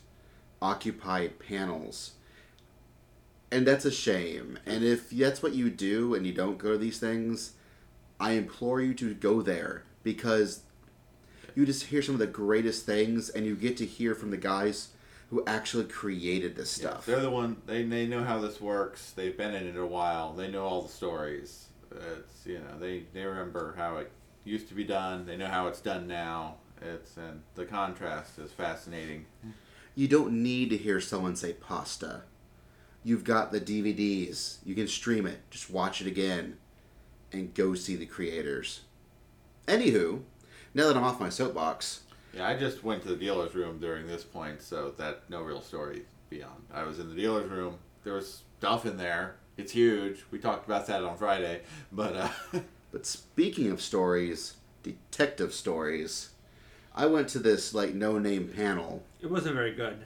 [0.63, 2.13] occupied panels.
[3.51, 4.59] And that's a shame.
[4.67, 7.53] And if that's what you do and you don't go to these things,
[8.21, 10.61] I implore you to go there because
[11.55, 14.37] you just hear some of the greatest things and you get to hear from the
[14.37, 14.89] guys
[15.31, 17.07] who actually created this Yeah, stuff.
[17.07, 17.57] they're the one.
[17.67, 19.13] They they know how this works.
[19.13, 20.33] They've been in it a while.
[20.33, 21.67] They know all the stories.
[21.91, 24.11] It's you know they they remember how it
[24.45, 25.27] used to be done.
[25.27, 26.57] They know how it's done now.
[26.81, 29.27] It's and the contrast is fascinating.
[29.95, 32.23] You don't need to hear someone say pasta.
[33.09, 34.59] You've got the DVDs.
[34.67, 35.39] You can stream it.
[35.51, 36.59] Just watch it again
[37.33, 38.83] and go see the creators.
[39.67, 40.21] Anywho,
[40.75, 42.01] now that I'm off my soapbox,
[42.35, 45.63] Yeah, I just went to the dealer's room during this point, so that no real
[45.63, 46.63] story beyond.
[46.71, 47.79] I was in the dealer's room.
[48.05, 49.37] There was stuff in there.
[49.57, 50.27] It's huge.
[50.31, 52.61] We talked about that on Friday, but uh,
[52.93, 56.29] but speaking of stories, detective stories,
[56.95, 59.03] I went to this like no name panel.
[59.23, 59.97] It wasn't very good.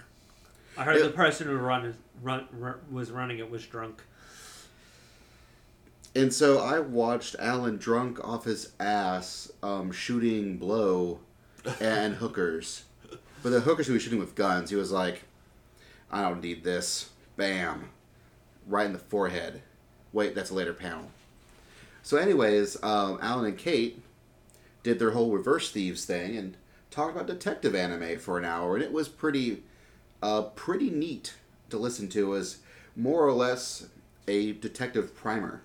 [0.78, 4.02] I heard It- the person who run, run, run was running it was drunk.
[6.14, 11.20] And so I watched Alan drunk off his ass um, shooting blow
[11.80, 12.84] and hookers.
[13.42, 15.22] But the hookers he was shooting with guns, he was like,
[16.10, 17.10] I don't need this.
[17.36, 17.88] Bam.
[18.66, 19.62] Right in the forehead.
[20.12, 21.10] Wait, that's a later panel.
[22.02, 24.02] So, anyways, um, Alan and Kate
[24.82, 26.56] did their whole reverse thieves thing and
[26.90, 29.62] talked about detective anime for an hour, and it was pretty,
[30.22, 31.34] uh, pretty neat
[31.72, 32.34] to listen to.
[32.34, 32.58] is
[32.94, 33.88] more or less
[34.28, 35.62] a detective primer.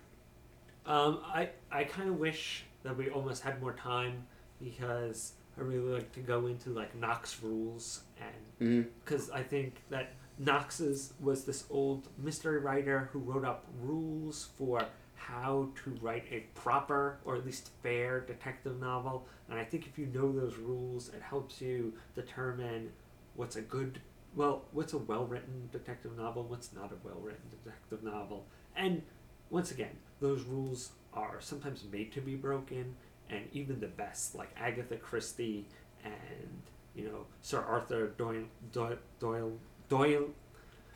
[0.86, 4.26] Um, I, I kind of wish that we almost had more time
[4.62, 10.14] because I really like to go into like Knox rules and because I think that
[10.40, 14.82] Knox's was this old mystery writer who wrote up rules for
[15.16, 19.28] how to write a proper or at least fair detective novel.
[19.50, 22.92] And I think if you know those rules, it helps you determine
[23.36, 24.00] what's a good,
[24.38, 28.46] well, what's a well written detective novel, what's not a well written detective novel.
[28.76, 29.02] And
[29.50, 32.96] once again, those rules are sometimes made to be broken,
[33.30, 35.66] and even the best, like Agatha Christie
[36.06, 36.62] and
[36.96, 39.54] you know Sir Arthur Doyle Doyle Doyle,
[39.90, 40.30] Doyle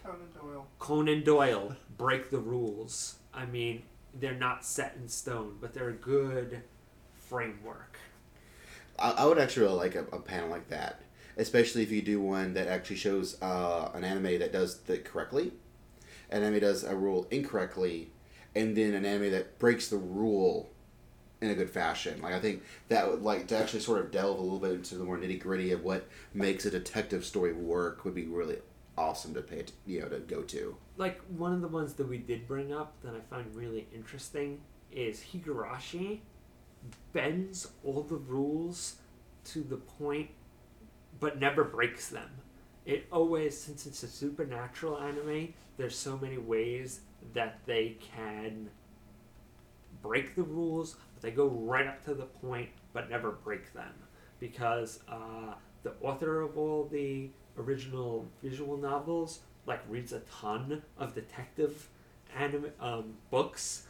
[0.04, 0.68] Conan Doyle.
[0.78, 3.16] Conan Doyle break the rules.
[3.34, 3.84] I mean,
[4.20, 6.62] they're not set in stone, but they're a good
[7.16, 7.98] framework.
[9.00, 11.02] I, I would actually really like a, a panel like that,
[11.38, 15.54] especially if you do one that actually shows uh, an anime that does it correctly,
[16.30, 18.12] an anime does a rule incorrectly,
[18.56, 20.72] and then an anime that breaks the rule
[21.42, 22.22] in a good fashion.
[22.22, 24.96] Like I think that would like to actually sort of delve a little bit into
[24.96, 28.58] the more nitty gritty of what makes a detective story work would be really
[28.98, 30.76] awesome to pay t- you know to go to.
[30.98, 34.62] Like one of the ones that we did bring up that I find really interesting
[34.92, 36.20] is Higurashi
[37.14, 38.96] bends all the rules
[39.46, 40.30] to the point
[41.22, 42.30] but never breaks them.
[42.86, 47.00] It always since it's a supernatural anime, there's so many ways
[47.34, 48.70] that they can
[50.02, 53.94] break the rules, but they go right up to the point but never break them.
[54.40, 55.54] Because uh,
[55.84, 61.88] the author of all the original visual novels like reads a ton of detective
[62.36, 63.86] anime um, books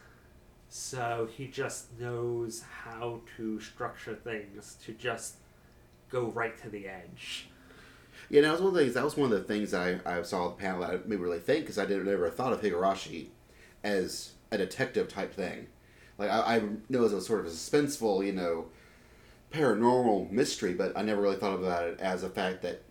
[0.74, 5.36] so he just knows how to structure things to just
[6.12, 7.48] go right to the edge
[8.30, 8.94] Yeah, that was one of the things.
[8.94, 11.40] That was one of the things I, I saw the panel that made me really
[11.40, 13.28] think because I didn't never thought of Higurashi
[13.84, 15.68] as a detective type thing.
[16.18, 18.68] Like I, I know as a sort of a suspenseful, you know,
[19.52, 22.84] paranormal mystery, but I never really thought about it as a fact that,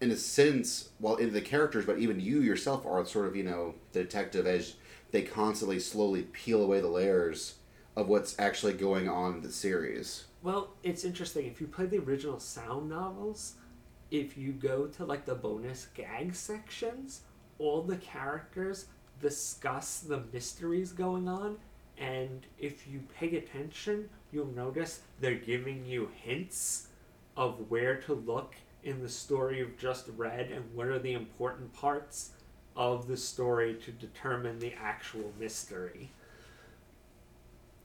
[0.00, 3.42] in a sense, well, in the characters, but even you yourself are sort of you
[3.42, 4.76] know the detective as
[5.10, 7.56] they constantly slowly peel away the layers
[7.96, 10.24] of what's actually going on in the series.
[10.42, 11.46] Well, it's interesting.
[11.46, 13.54] If you play the original sound novels,
[14.10, 17.22] if you go to like the bonus gag sections,
[17.58, 18.86] all the characters
[19.20, 21.58] discuss the mysteries going on,
[21.98, 26.88] and if you pay attention, you'll notice they're giving you hints
[27.36, 31.70] of where to look in the story you've just read and what are the important
[31.74, 32.30] parts
[32.74, 36.10] of the story to determine the actual mystery.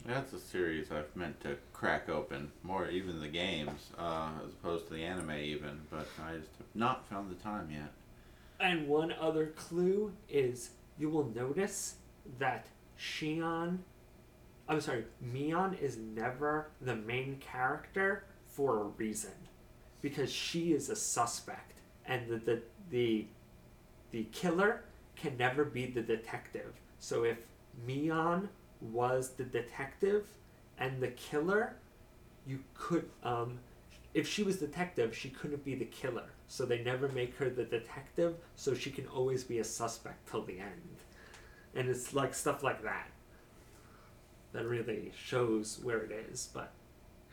[0.07, 4.87] That's a series I've meant to crack open more, even the games, uh, as opposed
[4.87, 5.81] to the anime, even.
[5.89, 7.91] But I just have not found the time yet.
[8.59, 11.95] And one other clue is you will notice
[12.37, 12.67] that
[12.99, 13.79] Shion,
[14.69, 19.33] I'm sorry, Mion is never the main character for a reason,
[20.01, 21.73] because she is a suspect,
[22.05, 23.25] and the the the,
[24.11, 24.83] the killer
[25.15, 26.73] can never be the detective.
[26.99, 27.39] So if
[27.87, 28.47] Mion
[28.91, 30.27] was the detective
[30.77, 31.75] and the killer,
[32.45, 33.59] you could um,
[34.13, 36.23] if she was detective, she couldn't be the killer.
[36.47, 40.43] So they never make her the detective, so she can always be a suspect till
[40.43, 40.97] the end.
[41.75, 43.07] And it's like stuff like that
[44.53, 46.49] that really shows where it is.
[46.53, 46.71] But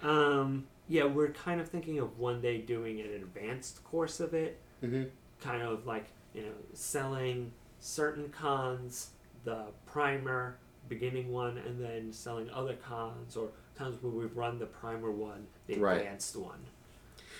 [0.03, 4.59] um, yeah, we're kind of thinking of one day doing an advanced course of it,
[4.83, 5.05] Mm-hmm.
[5.41, 9.11] kind of like you know selling certain cons,
[9.45, 10.57] the primer
[10.94, 15.46] beginning one, and then selling other cons or times where we've run the primer one,
[15.66, 15.98] the Right.
[16.00, 16.59] advanced one.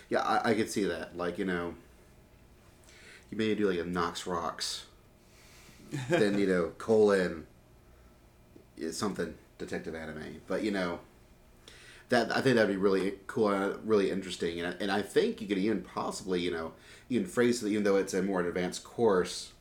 [0.09, 1.17] Yeah, I, I could see that.
[1.17, 1.75] Like, you know,
[3.31, 4.87] you may do like a Knox Rocks,
[6.09, 7.47] then, you know, colon
[8.77, 10.41] is something detective anime.
[10.47, 11.01] But, you know,
[12.09, 14.61] that I think that'd be really cool and uh, really interesting.
[14.61, 16.73] And, and I think you could even possibly, you know,
[17.09, 19.53] even phrase it, even though it's a more advanced course,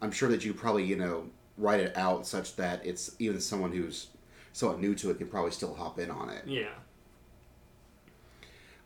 [0.00, 3.72] I'm sure that you probably, you know, write it out such that it's even someone
[3.72, 4.08] who's
[4.52, 6.44] somewhat new to it can probably still hop in on it.
[6.46, 6.68] Yeah.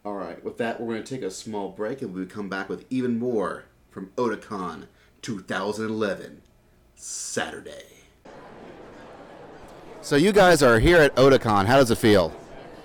[0.04, 2.68] All right, with that, we're going to take a small break and we'll come back
[2.68, 4.86] with even more from Otakon
[5.22, 6.42] 2011,
[6.94, 8.04] Saturday.
[10.02, 11.66] So, you guys are here at Otakon.
[11.66, 12.32] How does it feel?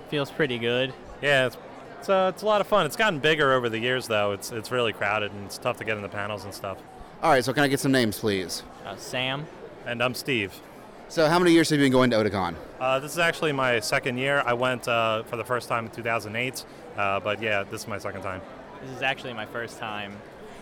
[0.10, 0.92] Feels pretty good.
[1.22, 1.58] Yeah, it's
[2.00, 2.88] it's, uh, it's a lot of fun.
[2.88, 4.32] It's gotten bigger over the years, though.
[4.32, 6.80] It's it's really crowded and it's tough to get in the panels and stuff.
[7.22, 8.64] All right, so can I get some names, please?
[8.84, 9.46] Uh, Sam,
[9.86, 10.54] And I'm Steve.
[11.10, 12.56] So, how many years have you been going to Otakon?
[12.80, 14.44] Uh, this is actually my second year.
[14.46, 16.66] I went uh, for the first time in 2008,
[16.96, 18.42] uh, but yeah, this is my second time.
[18.82, 20.14] this is actually my first time.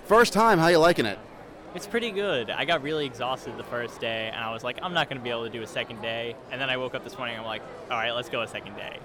[0.06, 1.20] First time, how you liking it?
[1.76, 2.50] It's pretty good.
[2.50, 5.24] I got really exhausted the first day, and I was like, I'm not going to
[5.24, 6.36] be able to do a second day.
[6.52, 8.48] And then I woke up this morning, and I'm like, all right, let's go a
[8.48, 8.98] second day.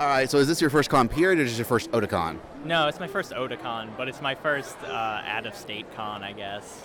[0.00, 2.38] All right, so is this your first con period or is this your first Otakon?
[2.64, 6.84] No, it's my first Otakon, but it's my first uh, out-of-state con, I guess.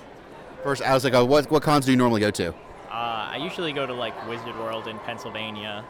[0.63, 2.53] First, I was like, oh, what, what cons do you normally go to?
[2.93, 5.83] Uh, I usually go to like Wizard World in Pennsylvania.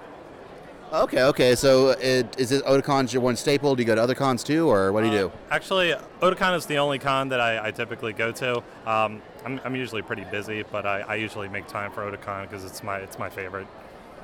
[0.94, 3.76] Okay, okay, so it, is this Otakon's your one staple?
[3.76, 5.32] Do you go to other cons too, or what do you do?
[5.50, 8.58] Actually, Otakon is the only con that I, I typically go to.
[8.86, 12.64] Um, I'm, I'm usually pretty busy, but I, I usually make time for Otakon because
[12.64, 13.68] it's my it's my favorite.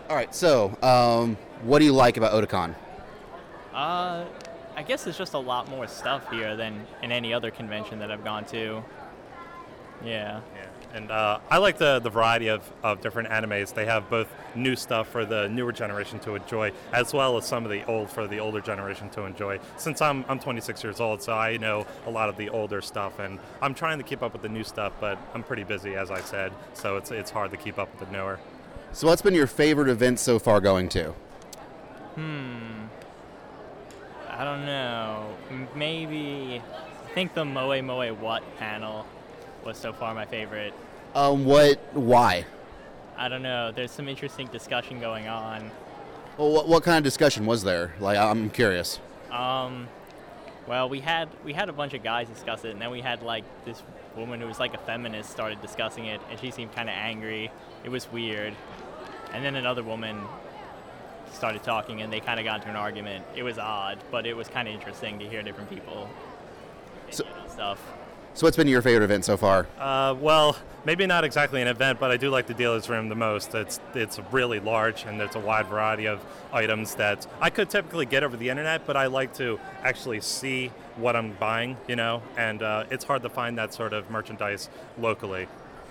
[0.10, 0.34] All right.
[0.34, 2.76] So, um, what do you like about Otakon?
[3.74, 4.26] Uh,
[4.76, 8.12] I guess there's just a lot more stuff here than in any other convention that
[8.12, 8.84] I've gone to.
[10.06, 10.40] Yeah.
[10.56, 10.66] Yeah.
[10.94, 13.74] And uh, I like the, the variety of, of different animes.
[13.74, 17.64] They have both new stuff for the newer generation to enjoy, as well as some
[17.64, 19.60] of the old for the older generation to enjoy.
[19.78, 23.20] Since I'm, I'm 26 years old, so I know a lot of the older stuff,
[23.20, 26.10] and I'm trying to keep up with the new stuff, but I'm pretty busy, as
[26.10, 28.40] I said, so it's, it's hard to keep up with the newer.
[28.92, 31.14] So, what's been your favorite event so far going to?
[32.16, 32.86] Hmm.
[34.28, 35.36] I don't know.
[35.76, 36.64] Maybe.
[37.06, 39.06] I think the Moe Moe What panel
[39.66, 40.74] was so far my favorite.
[41.16, 41.80] Um, what?
[41.94, 42.46] Why?
[43.18, 43.72] I don't know.
[43.72, 45.72] There's some interesting discussion going on.
[46.38, 47.94] Well, what, what kind of discussion was there?
[48.00, 49.00] Like, I'm curious.
[49.32, 49.88] Um,
[50.68, 53.22] well, we had we had a bunch of guys discuss it, and then we had
[53.24, 53.82] like this
[54.16, 57.52] woman who was like a feminist started discussing it, and she seemed kind of angry.
[57.84, 58.54] It was weird.
[59.34, 60.22] And then another woman
[61.34, 63.26] started talking, and they kind of got into an argument.
[63.36, 66.10] It was odd, but it was kind of interesting to hear different people
[67.12, 67.80] So- stuff.
[68.34, 69.68] So, what's been your favorite event so far?
[69.78, 73.16] Uh, well, maybe not exactly an event, but I do like the dealer's room the
[73.16, 73.54] most.
[73.54, 78.06] It's it's really large and there's a wide variety of items that I could typically
[78.06, 82.22] get over the internet, but I like to actually see what I'm buying, you know.
[82.38, 85.48] And uh, it's hard to find that sort of merchandise locally.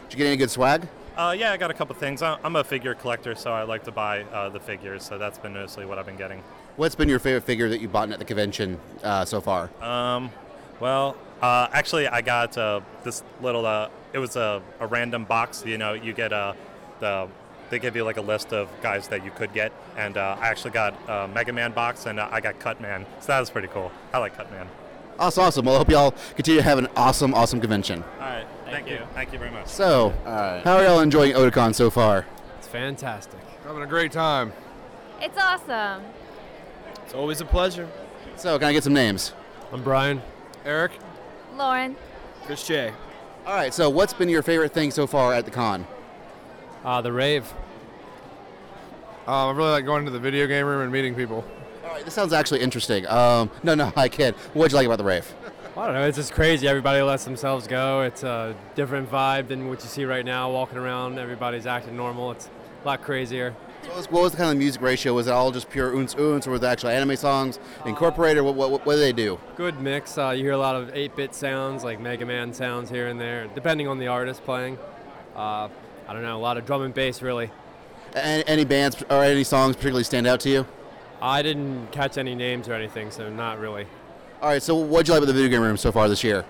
[0.09, 0.89] Did you get any good swag?
[1.17, 2.23] Uh, yeah, I got a couple things.
[2.23, 5.03] I'm a figure collector, so I like to buy uh, the figures.
[5.03, 6.43] So that's been mostly what I've been getting.
[6.77, 9.69] What's been your favorite figure that you bought at the convention uh, so far?
[9.83, 10.31] Um,
[10.79, 13.65] well, uh, actually, I got uh, this little.
[13.67, 15.65] Uh, it was a, a random box.
[15.65, 16.57] You know, you get a
[17.01, 17.29] the.
[17.71, 20.49] They give you like a list of guys that you could get, and uh, I
[20.49, 23.05] actually got a Mega Man box, and uh, I got Cutman.
[23.21, 23.93] So that was pretty cool.
[24.13, 24.67] I like Cutman.
[25.19, 25.67] Awesome, awesome.
[25.67, 28.03] Well, I hope y'all continue to have an awesome, awesome convention.
[28.03, 29.01] All right, Thank you.
[29.15, 29.67] Thank you very much.
[29.67, 32.25] So, how are y'all enjoying Otakon so far?
[32.57, 33.39] It's fantastic.
[33.65, 34.53] Having a great time.
[35.21, 36.05] It's awesome.
[37.05, 37.87] It's always a pleasure.
[38.37, 39.35] So, can I get some names?
[39.73, 40.23] I'm Brian.
[40.65, 40.93] Eric?
[41.59, 41.97] Lauren,
[42.45, 42.93] Chris J.
[43.45, 43.75] All right.
[43.75, 45.87] So, what's been your favorite thing so far at the con?
[46.85, 47.53] Uh, the rave.
[49.27, 51.45] Um, I really like going to the video game room and meeting people.
[51.85, 52.05] All right.
[52.05, 53.07] This sounds actually interesting.
[53.09, 54.37] Um, no, no, I kid.
[54.55, 55.35] What'd you like about the rave?
[55.77, 56.07] I don't know.
[56.07, 56.69] It's just crazy.
[56.69, 58.03] Everybody lets themselves go.
[58.03, 60.51] It's a different vibe than what you see right now.
[60.53, 62.31] Walking around, everybody's acting normal.
[62.33, 62.49] It's
[62.83, 63.55] a lot crazier.
[63.83, 65.15] So what, was, what was the kind of music ratio?
[65.15, 68.43] Was it all just pure oons oons, or were there actual anime songs incorporated?
[68.43, 69.39] What, what, what do they do?
[69.57, 70.19] Good mix.
[70.19, 73.47] Uh, you hear a lot of 8-bit sounds, like Mega Man sounds here and there,
[73.55, 74.79] depending on the artist playing.
[75.37, 75.69] Uh,
[76.09, 76.37] I don't know.
[76.37, 77.51] A lot of drum and bass, really.
[78.15, 80.67] Any, any bands or any songs particularly stand out to you?
[81.21, 83.87] I didn't catch any names or anything, so not really.
[84.41, 84.63] All right.
[84.63, 86.45] So, what'd you like about the video game room so far this year?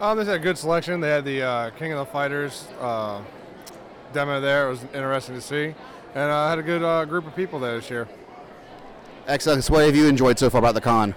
[0.00, 1.00] Um, they had a good selection.
[1.00, 3.20] They had the uh, King of the Fighters uh,
[4.14, 4.68] demo there.
[4.68, 5.74] It was interesting to see.
[6.14, 8.08] And I had a good uh, group of people there this year.
[9.26, 9.64] Excellent.
[9.64, 11.14] So what have you enjoyed so far about the con?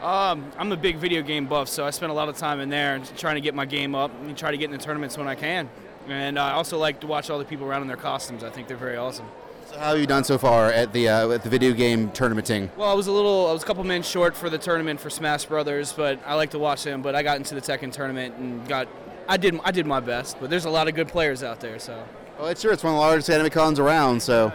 [0.00, 2.68] Um, I'm a big video game buff, so I spend a lot of time in
[2.68, 5.26] there trying to get my game up and try to get in the tournaments when
[5.26, 5.68] I can.
[6.06, 8.44] And I also like to watch all the people around in their costumes.
[8.44, 9.26] I think they're very awesome.
[9.70, 12.70] So how have you done so far at the uh, at the video game tournamenting?
[12.76, 15.10] Well, I was a little, I was a couple men short for the tournament for
[15.10, 17.02] Smash Brothers, but I like to watch them.
[17.02, 18.86] But I got into the Tekken tournament and got,
[19.26, 20.36] I did, I did my best.
[20.38, 22.06] But there's a lot of good players out there, so.
[22.38, 24.22] Well, it's sure it's one of the largest anime cons around.
[24.22, 24.52] So,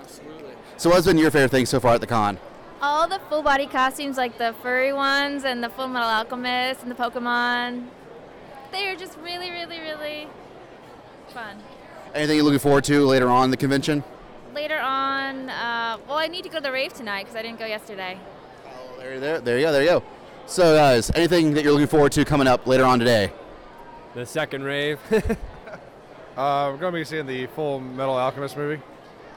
[0.00, 0.54] Absolutely.
[0.76, 2.38] so what's been your favorite thing so far at the con?
[2.84, 6.90] all the full body costumes, like the furry ones and the Full Metal Alchemist and
[6.90, 7.86] the Pokemon,
[8.72, 10.28] they are just really, really, really
[11.28, 11.56] fun.
[12.14, 14.04] Anything you're looking forward to later on in the convention?
[14.54, 17.58] Later on, uh, well, I need to go to the rave tonight because I didn't
[17.58, 18.18] go yesterday.
[18.66, 20.02] Oh, there, there, there you go, there you go.
[20.46, 23.32] So, guys, anything that you're looking forward to coming up later on today?
[24.14, 25.00] The second rave.
[26.36, 28.82] Uh, we're going to be seeing the Full Metal Alchemist movie.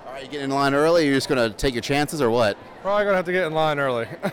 [0.07, 1.05] All right, you getting in line early?
[1.05, 2.57] You're just gonna take your chances, or what?
[2.81, 4.07] Probably going to have to get in line early.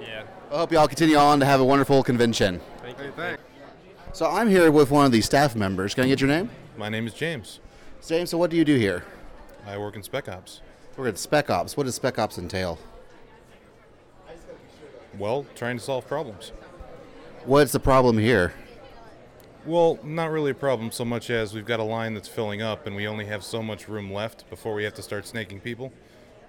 [0.00, 0.24] yeah.
[0.50, 2.60] I hope you all continue on to have a wonderful convention.
[2.82, 3.12] Thank hey, you.
[3.12, 3.42] thanks.
[4.12, 5.94] So, I'm here with one of the staff members.
[5.94, 6.50] Can I get your name?
[6.76, 7.60] My name is James.
[8.06, 8.28] James.
[8.28, 9.04] So, what do you do here?
[9.66, 10.60] I work in Spec Ops.
[10.98, 11.78] We're at Spec Ops.
[11.78, 12.78] What does Spec Ops entail?
[15.18, 16.52] Well, trying to solve problems.
[17.46, 18.52] What's the problem here?
[19.66, 22.86] Well, not really a problem so much as we've got a line that's filling up
[22.86, 25.92] and we only have so much room left before we have to start snaking people.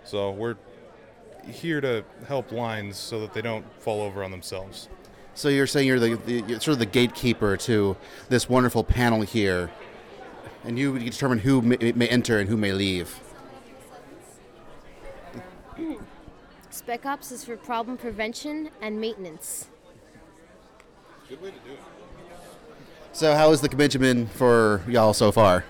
[0.03, 0.55] So we're
[1.43, 4.87] here to help lines so that they don't fall over on themselves.
[5.33, 7.97] So you're saying you're the, the you're sort of the gatekeeper to
[8.29, 9.71] this wonderful panel here,
[10.63, 13.19] and you determine who may, may enter and who may leave.
[16.69, 19.67] Spec Ops is for problem prevention and maintenance.
[21.27, 21.79] Good way to do it.
[23.17, 25.65] So how has the convention been for y'all so far?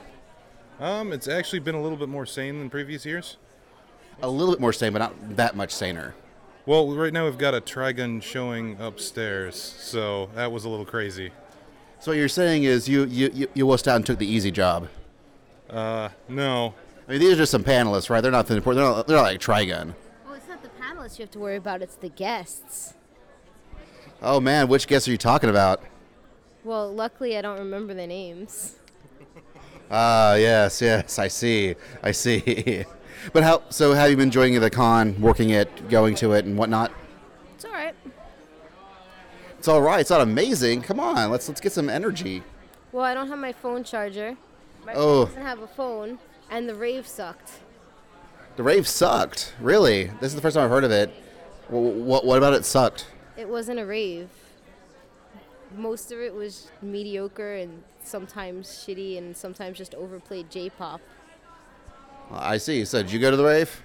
[0.82, 3.38] Um, it's actually been a little bit more sane than previous years.
[4.22, 6.14] A little bit more sane, but not that much saner.
[6.66, 11.32] Well, right now we've got a Trigun showing upstairs, so that was a little crazy.
[12.02, 14.52] So what you're saying is you you you, you wussed out and took the easy
[14.52, 14.90] job.
[15.70, 16.74] Uh, no.
[17.08, 18.20] I mean, these are just some panelists, right?
[18.20, 18.84] They're not the important.
[18.84, 19.96] They're not, they're not like Trigun.
[20.26, 22.94] Well, it's not the panelists you have to worry about, it's the guests.
[24.22, 25.82] Oh man, which guests are you talking about?
[26.68, 28.76] Well, luckily I don't remember the names.
[29.90, 32.84] Ah, yes, yes, I see, I see.
[33.32, 33.64] but how?
[33.70, 36.92] So, have you been enjoying the con, working it, going to it, and whatnot?
[37.56, 37.96] It's all right.
[39.58, 40.02] It's all right.
[40.02, 40.82] It's not amazing.
[40.82, 42.44] Come on, let's let's get some energy.
[42.92, 44.36] Well, I don't have my phone charger.
[44.86, 45.26] My Oh.
[45.28, 46.20] phone doesn't have a phone,
[46.52, 47.62] and the rave sucked.
[48.58, 49.54] The rave sucked.
[49.62, 51.12] Really, this is the first time I've heard of it.
[51.70, 53.08] What what about it sucked?
[53.38, 54.28] It wasn't a rave.
[55.76, 61.02] Most of it was mediocre and sometimes shitty and sometimes just overplayed J-pop.
[62.32, 62.86] I see.
[62.86, 63.84] So, did you go to the rave?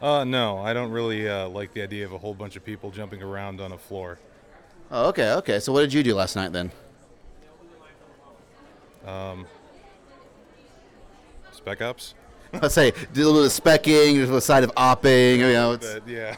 [0.00, 2.90] Uh, no, I don't really uh, like the idea of a whole bunch of people
[2.90, 4.18] jumping around on a floor.
[4.90, 5.60] Oh, okay, okay.
[5.60, 6.70] So, what did you do last night then?
[9.06, 9.46] Um,
[11.52, 12.14] Spec Ops?
[12.52, 15.38] Let's say did a little bit of specking, there's a side of opping.
[15.38, 16.36] You know, it's, But, yeah.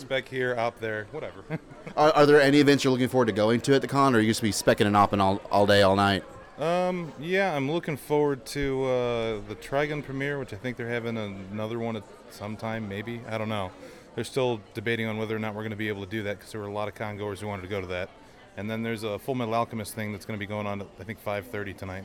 [0.00, 1.44] Spec here, op there, whatever.
[1.96, 4.18] are, are there any events you're looking forward to going to at the con, or
[4.18, 6.24] are you just be specking and opping all, all day, all night?
[6.58, 11.16] Um, yeah, I'm looking forward to uh, the Trigun premiere, which I think they're having
[11.16, 13.20] another one at some time, maybe.
[13.28, 13.70] I don't know.
[14.14, 16.38] They're still debating on whether or not we're going to be able to do that
[16.38, 18.10] because there were a lot of con goers who wanted to go to that.
[18.56, 20.86] And then there's a Full Metal Alchemist thing that's going to be going on at
[20.98, 22.04] I think 5:30 tonight.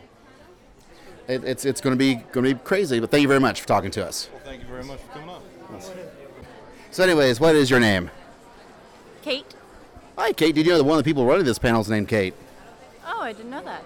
[1.27, 2.99] It, it's it's going to be going to be crazy.
[2.99, 4.29] But thank you very much for talking to us.
[4.31, 6.24] Well, thank you very much for coming up.
[6.95, 8.09] So, anyways, what is your name?
[9.21, 9.53] Kate?
[10.17, 10.55] Hi, Kate.
[10.55, 12.33] Did you know that one of the people running this panel is named Kate?
[13.05, 13.83] Oh, I didn't know that.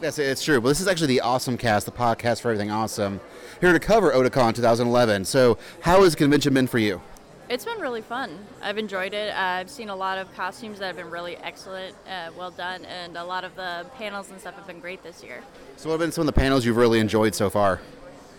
[0.00, 0.60] Yes, it's true.
[0.60, 3.20] But this is actually the OSMcast, the podcast for everything awesome,
[3.60, 5.24] here to cover Otakon 2011.
[5.24, 7.02] So, how has the convention been for you?
[7.48, 8.38] It's been really fun.
[8.62, 9.34] I've enjoyed it.
[9.34, 13.16] I've seen a lot of costumes that have been really excellent, uh, well done, and
[13.16, 15.42] a lot of the panels and stuff have been great this year.
[15.76, 17.80] So, what have been some of the panels you've really enjoyed so far?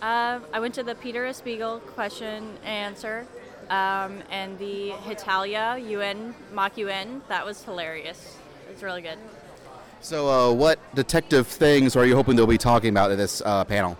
[0.00, 3.26] Uh, I went to the Peter Spiegel question answer
[3.70, 7.22] um, and the Hetalia UN mock UN.
[7.28, 8.36] That was hilarious.
[8.70, 9.18] It's really good.
[10.00, 13.64] So, uh, what detective things are you hoping they'll be talking about in this uh,
[13.64, 13.96] panel?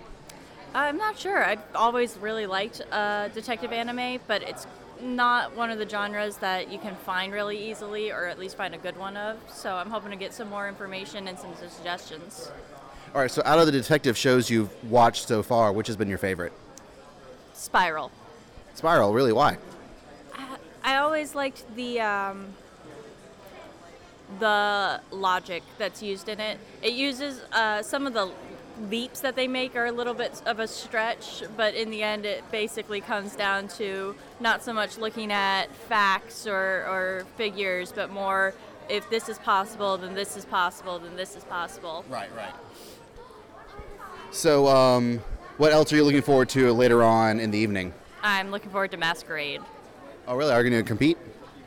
[0.75, 1.45] I'm not sure.
[1.45, 4.67] I've always really liked uh, detective anime, but it's
[5.01, 8.75] not one of the genres that you can find really easily, or at least find
[8.75, 9.39] a good one of.
[9.49, 12.51] So I'm hoping to get some more information and some suggestions.
[13.15, 13.31] All right.
[13.31, 16.53] So, out of the detective shows you've watched so far, which has been your favorite?
[17.53, 18.11] Spiral.
[18.75, 19.13] Spiral.
[19.13, 19.33] Really?
[19.33, 19.59] Why?
[20.83, 22.49] I always liked the um,
[24.39, 26.59] the logic that's used in it.
[26.83, 28.31] It uses uh, some of the
[28.91, 32.27] leaps that they make are a little bit of a stretch, but in the end,
[32.27, 38.11] it basically comes down to not so much looking at facts or, or figures, but
[38.11, 38.53] more
[38.89, 42.05] if this is possible, then this is possible, then this is possible.
[42.09, 42.53] Right, right.
[44.31, 45.23] So, um,
[45.57, 47.95] what else are you looking forward to later on in the evening?
[48.25, 49.61] I'm looking forward to Masquerade.
[50.27, 50.51] Oh, really?
[50.51, 51.19] Are you going to compete?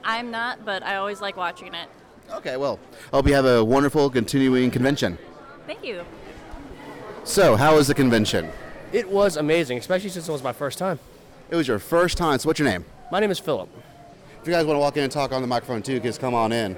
[0.03, 1.87] I'm not, but I always like watching it.
[2.33, 2.79] Okay, well,
[3.13, 5.19] I hope you have a wonderful continuing convention.
[5.67, 6.03] Thank you.
[7.23, 8.49] So, how was the convention?
[8.91, 10.99] It was amazing, especially since it was my first time.
[11.51, 12.39] It was your first time.
[12.39, 12.85] So, what's your name?
[13.11, 13.69] My name is Philip.
[14.41, 16.33] If you guys want to walk in and talk on the microphone too, just come
[16.33, 16.73] on in.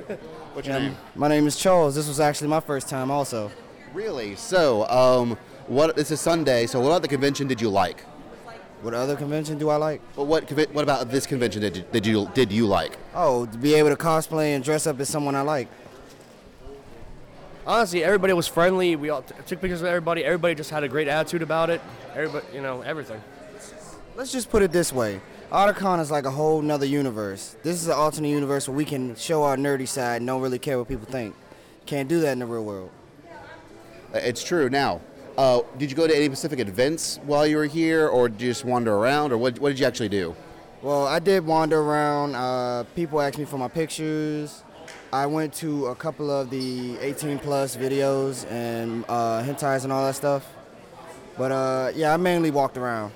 [0.53, 0.97] What's your Yeah, name?
[1.15, 1.95] My name is Charles.
[1.95, 3.49] This was actually my first time also.
[3.93, 4.35] Really?
[4.35, 5.95] So, um, what?
[5.95, 6.65] This is Sunday.
[6.65, 8.03] So, what about the convention did you like?
[8.81, 10.01] What other convention do I like?
[10.15, 12.97] Well, what conve- what about this convention did you, did you did you like?
[13.13, 15.67] Oh, to be able to cosplay and dress up as someone I like.
[17.67, 18.95] Honestly, everybody was friendly.
[18.95, 20.23] We all t- took pictures with everybody.
[20.23, 21.81] Everybody just had a great attitude about it.
[22.15, 23.21] Everybody, you know, everything.
[24.15, 25.21] Let's just put it this way.
[25.51, 27.55] Otakon is like a whole nother universe.
[27.63, 30.59] This is an alternate universe where we can show our nerdy side and don't really
[30.59, 31.35] care what people think.
[31.85, 32.91] Can't do that in the real world.
[34.13, 34.69] Uh, It's true.
[34.69, 35.01] Now,
[35.39, 38.49] uh, did you go to any specific events while you were here, or did you
[38.49, 39.57] just wander around, or what?
[39.59, 40.35] What did you actually do?
[40.81, 42.35] Well, I did wander around.
[42.35, 44.65] Uh, people asked me for my pictures.
[45.13, 50.05] I went to a couple of the 18 plus videos and uh, hentais and all
[50.05, 50.45] that stuff.
[51.37, 53.13] But uh, yeah, I mainly walked around.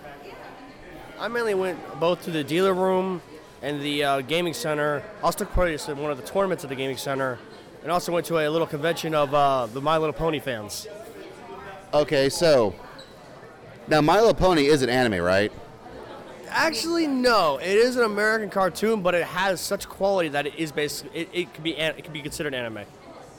[1.20, 3.22] I mainly went both to the dealer room
[3.62, 5.04] and the uh, gaming center.
[5.22, 7.38] I also took part in one of the tournaments at the gaming center,
[7.82, 10.88] and also went to a little convention of uh, the My Little Pony fans.
[11.94, 12.74] Okay, so
[13.88, 15.52] now My Little Pony is an anime, right?
[16.50, 17.58] Actually, no.
[17.58, 21.30] It is an American cartoon, but it has such quality that it is basically it,
[21.34, 22.80] it can be an- it can be considered anime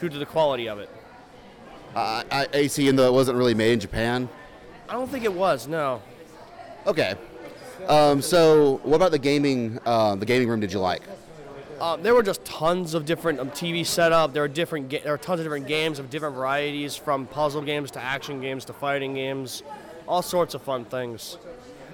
[0.00, 0.88] due to the quality of it.
[1.94, 4.28] Uh, I, see, and though it wasn't really made in Japan.
[4.88, 5.68] I don't think it was.
[5.68, 6.02] No.
[6.86, 7.14] Okay.
[7.88, 9.78] Um, so, what about the gaming?
[9.86, 10.60] Uh, the gaming room?
[10.60, 11.02] Did you like?
[11.80, 14.32] Um, there were just tons of different um, TV setup.
[14.32, 14.88] There were different.
[14.88, 18.40] Ga- there were tons of different games of different varieties, from puzzle games to action
[18.40, 19.62] games to fighting games,
[20.06, 21.36] all sorts of fun things.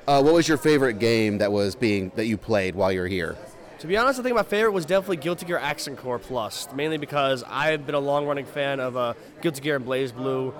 [0.06, 3.06] Uh, what was your favorite game that was being that you played while you were
[3.06, 3.36] here?
[3.78, 6.98] To be honest, I think my favorite was definitely Guilty Gear Accent Core Plus, mainly
[6.98, 10.52] because I've been a long-running fan of uh, Guilty Gear and BlazBlue,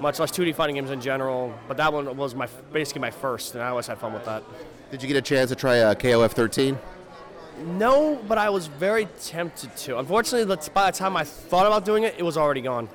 [0.00, 1.54] much less 2D fighting games in general.
[1.68, 4.42] But that one was my basically my first, and I always had fun with that.
[4.90, 6.76] Did you get a chance to try uh, KOF 13?
[7.58, 9.98] No, but I was very tempted to.
[9.98, 10.44] Unfortunately,
[10.74, 12.88] by the time I thought about doing it, it was already gone.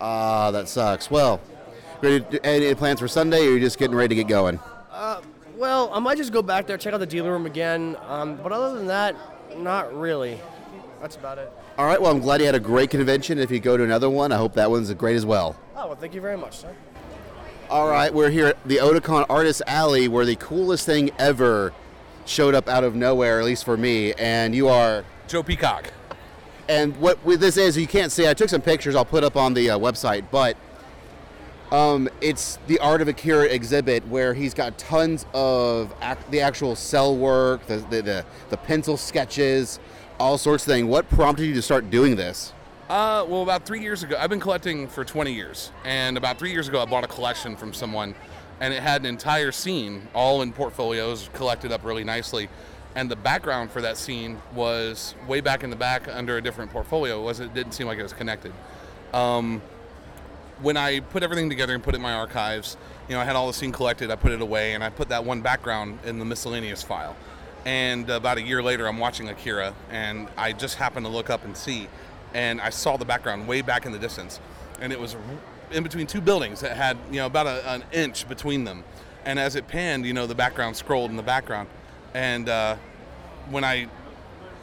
[0.00, 1.10] Ah, that sucks.
[1.10, 1.40] Well,
[2.02, 4.60] ready to, any plans for Sunday, or are you just getting ready to get going?
[4.90, 5.20] Uh,
[5.56, 7.96] well, I might just go back there, check out the dealer room again.
[8.06, 9.16] Um, but other than that,
[9.56, 10.40] not really.
[11.00, 11.52] That's about it.
[11.78, 12.00] All right.
[12.00, 13.38] Well, I'm glad you had a great convention.
[13.38, 15.56] If you go to another one, I hope that one's great as well.
[15.76, 16.74] Oh, well, thank you very much, sir.
[17.70, 21.72] All right, we're here at the Otakon Artist Alley, where the coolest thing ever
[22.24, 24.12] showed up out of nowhere, at least for me.
[24.14, 25.92] And you are Joe Peacock.
[26.68, 28.28] And what this is, you can't see.
[28.28, 28.94] I took some pictures.
[28.94, 30.56] I'll put up on the uh, website, but
[31.70, 36.76] um, it's the Art of Akira exhibit where he's got tons of ac- the actual
[36.76, 39.78] cell work, the, the the the pencil sketches,
[40.18, 40.86] all sorts of things.
[40.86, 42.52] What prompted you to start doing this?
[42.88, 46.52] Uh, well, about three years ago, I've been collecting for 20 years, and about three
[46.52, 48.14] years ago, I bought a collection from someone,
[48.64, 52.48] and it had an entire scene all in portfolios, collected up really nicely.
[52.94, 56.70] And the background for that scene was way back in the back under a different
[56.70, 57.20] portfolio.
[57.20, 57.50] It wasn't?
[57.50, 58.54] It didn't seem like it was connected.
[59.12, 59.60] Um,
[60.62, 63.36] when I put everything together and put it in my archives, you know, I had
[63.36, 64.10] all the scene collected.
[64.10, 67.16] I put it away, and I put that one background in the miscellaneous file.
[67.66, 71.44] And about a year later, I'm watching Akira, and I just happened to look up
[71.44, 71.86] and see,
[72.32, 74.40] and I saw the background way back in the distance,
[74.80, 75.16] and it was
[75.74, 78.84] in between two buildings that had you know about a, an inch between them.
[79.24, 81.68] And as it panned, you know, the background scrolled in the background,
[82.12, 82.76] and uh,
[83.50, 83.88] when I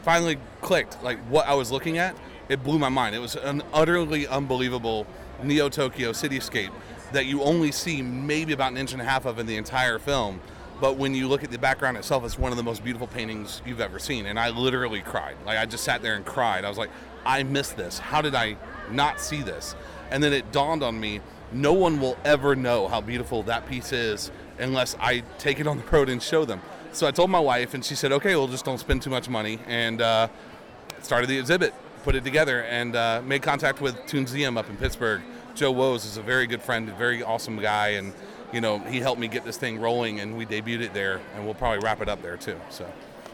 [0.02, 2.16] finally clicked like what I was looking at,
[2.48, 3.14] it blew my mind.
[3.14, 5.06] It was an utterly unbelievable
[5.42, 6.70] Neo Tokyo cityscape
[7.12, 9.98] that you only see maybe about an inch and a half of in the entire
[9.98, 10.40] film.
[10.80, 13.62] But when you look at the background itself, it's one of the most beautiful paintings
[13.64, 14.26] you've ever seen.
[14.26, 15.36] And I literally cried.
[15.46, 16.64] Like I just sat there and cried.
[16.64, 16.90] I was like,
[17.24, 17.98] I missed this.
[17.98, 18.56] How did I
[18.92, 19.74] not see this?
[20.10, 21.20] And then it dawned on me,
[21.52, 25.78] no one will ever know how beautiful that piece is unless I take it on
[25.78, 26.60] the road and show them.
[26.92, 29.28] So I told my wife, and she said, "Okay, well, just don't spend too much
[29.28, 30.28] money." And uh,
[31.00, 31.72] started the exhibit,
[32.04, 35.22] put it together, and uh, made contact with Toonseum up in Pittsburgh.
[35.54, 38.12] Joe Wos is a very good friend, a very awesome guy, and
[38.52, 41.44] you know he helped me get this thing rolling, and we debuted it there, and
[41.46, 42.60] we'll probably wrap it up there too.
[42.68, 42.86] So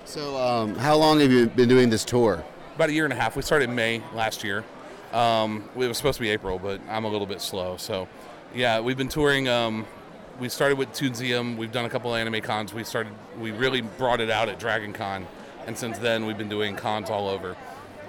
[0.04, 2.44] So, um, how long have you been doing this tour?
[2.76, 3.34] about a year and a half.
[3.34, 4.62] We started in May last year.
[5.12, 7.76] Um, it was supposed to be April, but I'm a little bit slow.
[7.76, 8.08] So,
[8.54, 9.48] yeah, we've been touring.
[9.48, 9.86] Um,
[10.38, 11.56] we started with Toonseum.
[11.56, 12.72] We've done a couple of anime cons.
[12.72, 13.12] We started.
[13.38, 15.26] We really brought it out at Dragon Con,
[15.66, 17.56] and since then we've been doing cons all over.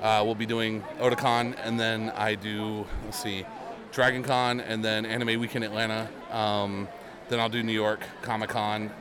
[0.01, 2.85] Uh, we'll be doing Otakon, and then I do.
[3.05, 3.45] Let's see,
[3.91, 6.09] Dragon Con, and then Anime Weekend Atlanta.
[6.31, 6.87] Um,
[7.29, 8.91] then I'll do New York Comic Con,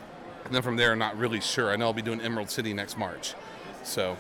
[0.45, 1.71] and then from there, I'm not really sure.
[1.71, 3.35] I know I'll be doing Emerald City next March.
[3.85, 4.17] So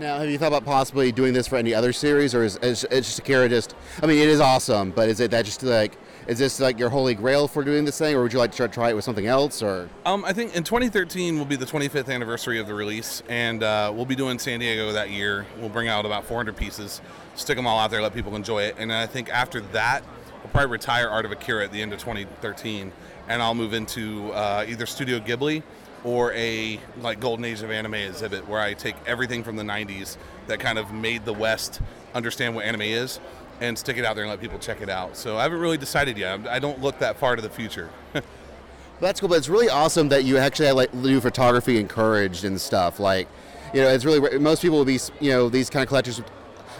[0.00, 2.86] Now, have you thought about possibly doing this for any other series, or is, is
[2.88, 3.74] just Akira just?
[4.02, 5.98] I mean, it is awesome, but is it that just like?
[6.26, 8.56] Is this like your holy grail for doing this thing, or would you like to
[8.56, 9.90] try, try it with something else, or?
[10.06, 13.92] Um, I think in 2013 will be the 25th anniversary of the release, and uh,
[13.94, 15.44] we'll be doing San Diego that year.
[15.58, 17.02] We'll bring out about 400 pieces,
[17.34, 20.02] stick them all out there, let people enjoy it, and I think after that,
[20.42, 22.90] we'll probably retire Art of Akira at the end of 2013,
[23.28, 25.62] and I'll move into uh, either Studio Ghibli
[26.04, 30.16] or a like Golden Age of Anime exhibit where I take everything from the 90s
[30.46, 31.80] that kind of made the West
[32.14, 33.20] understand what anime is.
[33.60, 35.18] And stick it out there and let people check it out.
[35.18, 36.48] So I haven't really decided yet.
[36.48, 37.90] I don't look that far to the future.
[39.00, 42.58] That's cool, but it's really awesome that you actually have, like do photography encouraged and
[42.58, 42.98] stuff.
[42.98, 43.28] Like,
[43.74, 46.22] you know, it's really most people would be, you know, these kind of collectors.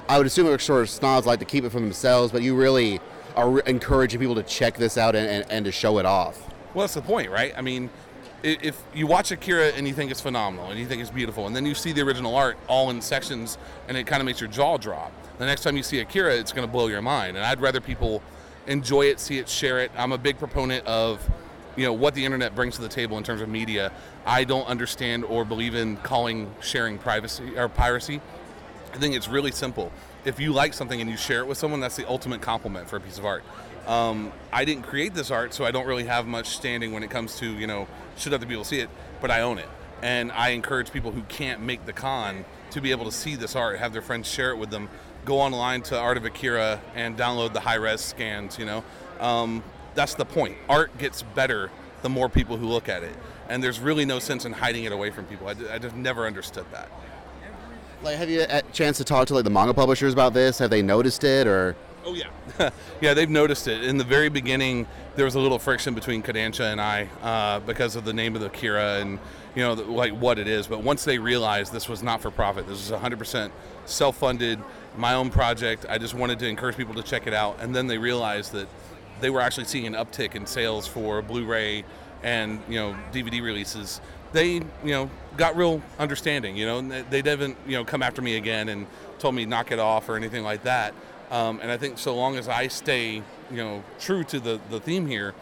[0.09, 2.57] I would assume are sort of snobs like to keep it for themselves, but you
[2.57, 2.99] really
[3.37, 6.49] are encouraging people to check this out and, and, and to show it off.
[6.75, 7.53] Well, that's the point, right?
[7.57, 7.91] I mean,
[8.43, 11.55] if you watch Akira and you think it's phenomenal and you think it's beautiful, and
[11.55, 14.51] then you see the original art all in sections and it kind of makes your
[14.51, 17.37] jaw drop, the next time you see Akira, it's going to blow your mind.
[17.37, 18.23] And I'd rather people
[18.67, 19.91] enjoy it, see it, share it.
[19.97, 21.27] I'm a big proponent of,
[21.77, 23.93] you know, what the internet brings to the table in terms of media.
[24.27, 28.21] I don't understand or believe in calling sharing privacy or piracy.
[28.93, 29.93] I think it's really simple.
[30.25, 32.97] If you like something and you share it with someone, that's the ultimate compliment for
[32.97, 33.43] a piece of art.
[33.91, 37.11] Um, I didn't create this art, so I don't really have much standing when it
[37.11, 38.89] comes to, you know, should other people see it,
[39.21, 39.69] but I own it.
[40.01, 43.57] And I encourage people who can't make the con to be able to see this
[43.57, 44.89] art, have their friends share it with them,
[45.25, 48.85] go online to Art of Akira and download the high res scans, you know.
[49.19, 49.65] Um,
[49.97, 50.57] that's the point.
[50.69, 51.73] Art gets better
[52.03, 53.17] the more people who look at it.
[53.49, 55.49] and there's really no sense in hiding it away from people.
[55.49, 56.89] I, I just never understood that.
[58.05, 60.59] Like, have you had a chance to talk to like the manga publishers about this?
[60.61, 61.75] Have they noticed it or?
[62.11, 63.85] Oh yeah, yeah, they've noticed it.
[63.85, 67.95] In the very beginning, there was a little friction between Kodansha and I uh, because
[67.95, 69.21] of the name of the Kira and
[69.55, 70.67] you know the, like what it is.
[70.67, 73.53] But once they realized this was not for profit, this was 100%
[73.85, 74.59] self-funded,
[74.97, 75.87] my own project.
[75.89, 78.67] I just wanted to encourage people to check it out, and then they realized that
[79.21, 81.85] they were actually seeing an uptick in sales for Blu-ray
[82.25, 84.01] and you know DVD releases.
[84.33, 86.57] They you know got real understanding.
[86.57, 88.89] You know, they didn't you know come after me again and
[89.21, 90.93] told me knock it off or anything like that.
[91.31, 93.15] Um, and I think so long as I stay,
[93.51, 95.35] you know, true to the, the theme here,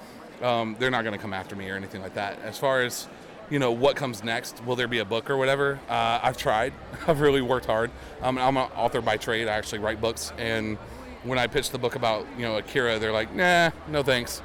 [0.43, 2.39] um, they're not going to come after me or anything like that.
[2.43, 3.09] As far as,
[3.51, 5.81] you know, what comes next, will there be a book or whatever?
[5.89, 6.75] Uh, I've tried.
[7.07, 7.91] I've really worked hard.
[8.23, 9.49] Um, I'm an author by trade.
[9.49, 10.33] I actually write books.
[10.37, 10.77] And
[11.25, 14.43] when I pitched the book about, you know, Akira, they're like, nah, no thanks.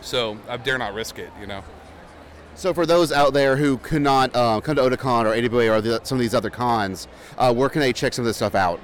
[0.00, 1.62] So I dare not risk it, you know.
[2.56, 5.80] So for those out there who could not uh, come to Otakon or AWA or
[5.80, 7.06] the, some of these other cons,
[7.38, 8.80] uh, where can they check some of this stuff out?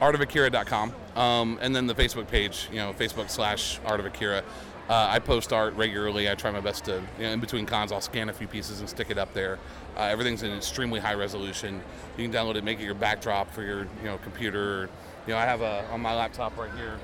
[0.00, 4.42] artofakira.com um, and then the facebook page you know facebook slash art of akira.
[4.88, 6.28] Uh, i post art regularly.
[6.28, 8.80] I try my best to you know, in between cons i'll scan a few pieces
[8.80, 9.58] and stick it up there.
[9.96, 11.80] Uh, everything's in extremely high resolution.
[12.16, 14.88] You can download it make it your backdrop for your you know computer.
[15.26, 16.98] You know i have a on my laptop right here.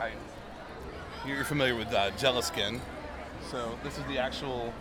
[0.00, 0.12] I,
[1.26, 2.80] you're familiar with uh, GelaSkin.
[3.50, 4.72] so this is the actual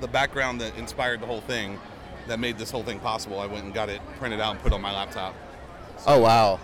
[0.00, 1.78] the background that inspired the whole thing
[2.26, 3.38] that made this whole thing possible.
[3.38, 5.34] I went and got it printed out and put on my laptop.
[6.06, 6.58] Oh wow.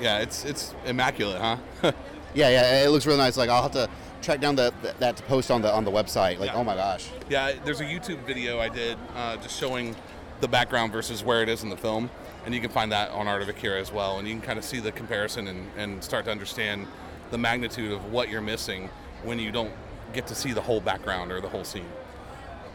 [0.00, 1.56] Yeah, it's it's immaculate, huh?
[2.36, 3.36] Yeah, yeah, it looks really nice.
[3.36, 3.88] Like I'll have to
[4.20, 6.40] track down the, that to post on the on the website.
[6.40, 6.56] Like, Yeah.
[6.56, 7.08] oh my gosh.
[7.28, 9.94] yeah, there's a YouTube video I did uh, just showing
[10.40, 12.10] the background versus where it is in the film,
[12.44, 14.58] and you can find that on Art of Akira as well, and you can kind
[14.58, 16.88] of see the comparison and, and start to understand
[17.30, 18.90] the magnitude of what you're missing
[19.22, 19.72] when you don't
[20.12, 21.86] get to see the whole background or the whole scene.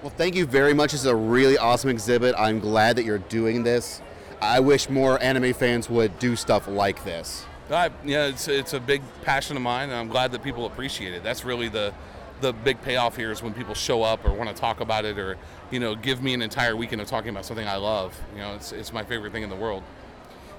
[0.02, 0.94] Well, thank you very much.
[0.94, 2.34] It's a really awesome exhibit.
[2.38, 4.02] I'm glad that you're doing this.
[4.42, 7.46] I wish more anime fans would do stuff like this.
[7.70, 11.14] I, yeah, it's it's a big passion of mine, and I'm glad that people appreciate
[11.14, 11.24] it.
[11.24, 11.94] That's really the
[12.42, 15.20] the big payoff here is when people show up or want to talk about it,
[15.20, 15.38] or
[15.72, 18.20] you know, give me an entire weekend of talking about something I love.
[18.34, 19.84] You know, it's it's my favorite thing in the world.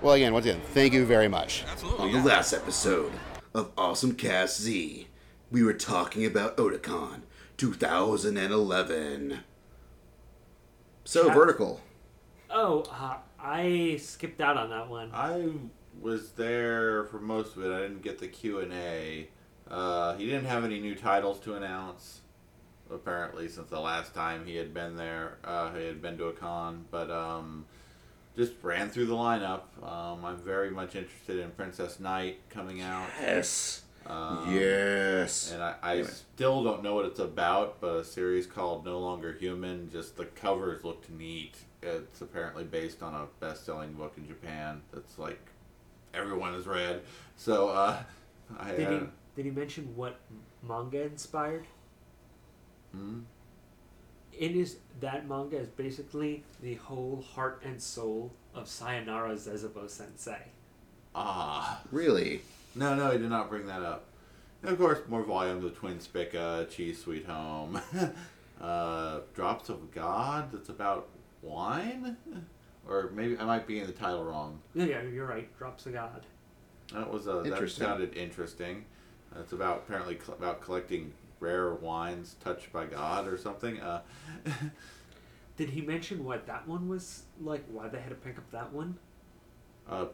[0.02, 1.64] Well, again, once again, thank you very much.
[1.70, 2.06] Absolutely.
[2.06, 3.12] On the last episode
[3.54, 5.08] of OSMcast Z,
[5.50, 7.22] we were talking about Otakon
[7.56, 9.40] 2011.
[11.04, 11.80] So, Cat- Vertical.
[12.48, 15.10] Oh, uh, I skipped out on that one.
[15.12, 15.48] I
[16.00, 17.72] was there for most of it.
[17.72, 19.28] I didn't get the Q and A.
[19.70, 22.20] Uh, he didn't have any new titles to announce,
[22.92, 25.38] apparently, since the last time he had been there.
[25.44, 27.64] Uh, he had been to a con, but um,
[28.36, 29.62] just ran through the lineup.
[29.82, 33.08] Um, I'm very much interested in Princess Knight coming out.
[33.20, 33.82] Yes.
[34.06, 35.52] Um, Yes.
[35.52, 39.32] And I, I still don't know what it's about, but a series called No Longer
[39.34, 39.90] Human.
[39.90, 41.56] Just the covers looked neat.
[41.82, 45.40] It's apparently based on a best-selling book in Japan that's like
[46.12, 47.02] everyone has read.
[47.36, 48.02] So uh,
[48.58, 48.72] I.
[48.72, 49.00] Did uh, he
[49.36, 50.18] did he mention what
[50.62, 51.66] manga inspired?
[52.92, 53.20] hmm?
[54.32, 60.42] It is that manga is basically the whole heart and soul of Sayonara Zetsubou Sensei.
[61.14, 61.80] Ah.
[61.90, 62.42] Really?
[62.74, 64.04] No, no, he did not bring that up.
[64.62, 67.80] And of course, more volumes of Twin Spica, Chi's Sweet Home,
[68.60, 70.52] uh, Drops of God.
[70.52, 71.08] That's about
[71.42, 72.16] wine,
[72.88, 74.60] or maybe I might be in the title wrong.
[74.74, 75.48] Yeah, yeah, you're right.
[75.58, 76.26] Drops of God.
[76.92, 77.84] That was uh, that Interesting.
[77.86, 78.84] sounded interesting.
[79.38, 83.80] It's about apparently cl- about collecting rare wines touched by God or something.
[83.80, 84.02] Uh,
[85.56, 87.64] Did he mention what that one was like?
[87.70, 88.96] Why they had to pick up that one?
[89.88, 90.06] uh,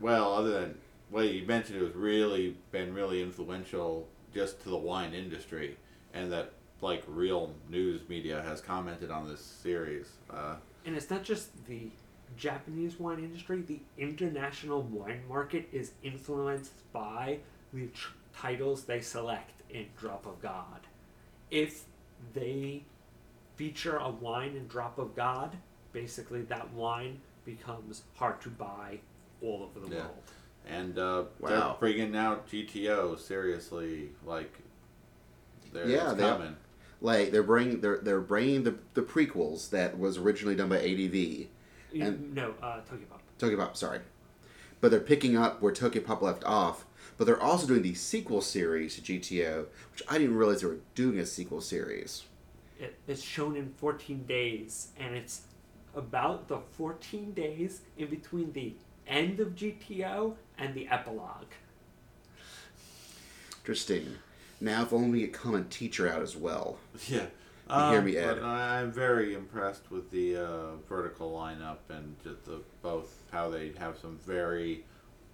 [0.00, 0.78] well, other than
[1.10, 5.76] well, you mentioned it was really been really influential just to the wine industry,
[6.14, 6.52] and that
[6.82, 10.08] like real news media has commented on this series.
[10.28, 11.88] Uh, And it's not just the
[12.36, 17.38] Japanese wine industry, the international wine market is influenced by
[17.72, 20.80] the tr- titles they select in Drop of God.
[21.50, 21.84] If
[22.34, 22.82] they
[23.56, 25.56] feature a wine in Drop of God,
[25.92, 28.98] basically that wine becomes hard to buy
[29.40, 30.02] all over the Yeah.
[30.02, 30.22] world.
[30.64, 31.48] and uh, Wow.
[31.48, 34.52] they're bringing out GTO seriously, like
[35.72, 36.56] they're yeah, it's they coming.
[37.02, 41.48] Like they're bringing they're they're bringing the the prequels that was originally done by ADV
[42.00, 43.22] and no, uh, Tokyo Pop.
[43.38, 44.00] Tokyo Pop, sorry,
[44.80, 46.86] but they're picking up where Tokyo Pop left off.
[47.18, 50.78] But they're also doing the sequel series to GTO, which I didn't realize they were
[50.94, 52.24] doing a sequel series.
[52.80, 55.42] It, it's shown in 14 days, and it's
[55.94, 58.74] about the 14 days in between the
[59.06, 61.52] end of GTO and the epilogue.
[63.60, 64.16] Interesting.
[64.62, 66.78] Now, if only we could come and teacher out as well.
[67.08, 67.26] Yeah.
[67.68, 68.34] You hear Um, me, Ed?
[68.36, 73.50] but I- I'm very impressed with the uh, vertical lineup and just the both how
[73.50, 74.84] they have some very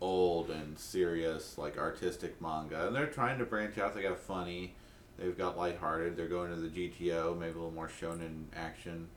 [0.00, 3.94] old and serious like artistic manga, and they're trying to branch out.
[3.94, 4.74] They got funny,
[5.18, 6.16] they've got lighthearted.
[6.16, 9.08] They're going to the GTO, maybe a little more shonen action,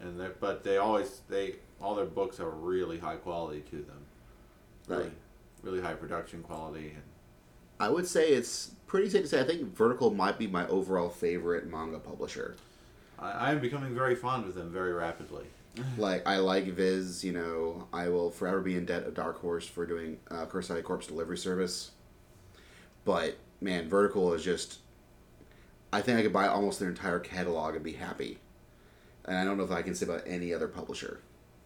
[0.00, 4.04] and they but they always they all their books are really high quality to them,
[4.86, 5.12] really, Right.
[5.62, 6.90] really high production quality.
[6.90, 7.02] And
[7.80, 11.08] I would say it's pretty safe to say I think Vertical might be my overall
[11.08, 12.56] favorite manga publisher.
[13.18, 15.46] I, I'm becoming very fond of them very rapidly.
[15.96, 19.66] like I like Viz, you know, I will forever be in debt of Dark Horse
[19.66, 21.92] for doing uh, Kurosagi Corpse delivery service.
[23.04, 24.80] But man, Vertical is just
[25.92, 28.38] I think I could buy almost their entire catalog and be happy.
[29.24, 31.20] And I don't know if I can say about any other publisher.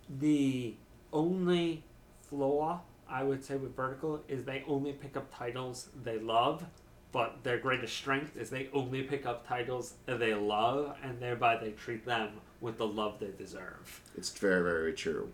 [0.08, 0.74] The
[1.12, 1.82] only
[2.28, 2.82] flaw
[3.14, 6.64] I would say with Vertical is they only pick up titles they love,
[7.12, 11.70] but their greatest strength is they only pick up titles they love, and thereby they
[11.70, 14.00] treat them with the love they deserve.
[14.16, 15.30] It's very, very true.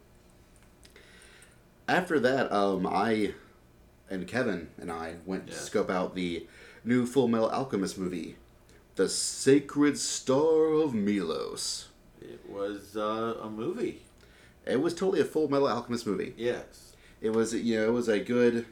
[1.88, 3.32] After that, um, I
[4.10, 6.46] and Kevin and I went to scope out the
[6.84, 8.36] new Full Metal Alchemist movie,
[8.96, 11.88] The Sacred Star of Milos.
[12.20, 14.02] It was uh, a movie.
[14.66, 16.34] It was totally a Full Metal Alchemist movie.
[16.36, 16.89] Yes.
[17.20, 18.66] It was, you know, it was a good,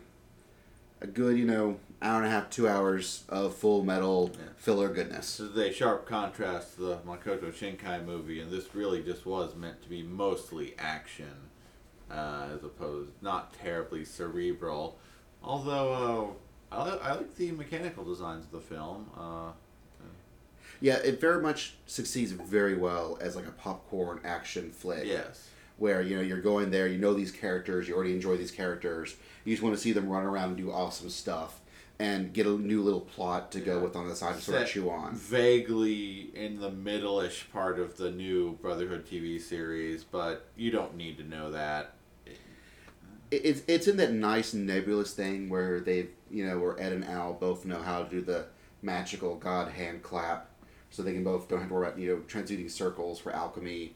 [1.01, 5.37] a good, you know, hour and a half, two hours of Full Metal filler goodness.
[5.37, 9.55] This is a sharp contrast to the Makoto Shinkai movie, and this really just was
[9.55, 11.35] meant to be mostly action,
[12.11, 14.99] uh, as opposed not terribly cerebral.
[15.43, 16.37] Although
[16.73, 19.11] uh, I, I like the mechanical designs of the film.
[19.17, 19.53] Uh,
[20.81, 25.05] Yeah, it very much succeeds very well as like a popcorn action flick.
[25.05, 25.49] Yes.
[25.79, 29.17] Where you know you're going there, you know these characters, you already enjoy these characters.
[29.45, 31.61] You just want to see them run around and do awesome stuff,
[31.99, 34.69] and get a new little plot to go with on the side to sort of
[34.69, 35.15] chew on.
[35.15, 41.17] Vaguely in the middle-ish part of the new Brotherhood TV series, but you don't need
[41.19, 41.95] to know that.
[43.31, 47.35] It's it's in that nice nebulous thing where they've you know where Ed and Al
[47.35, 48.47] both know how to do the
[48.81, 50.51] magical god hand clap,
[50.91, 53.95] so they can both don't have to worry about you know transmuting circles for alchemy,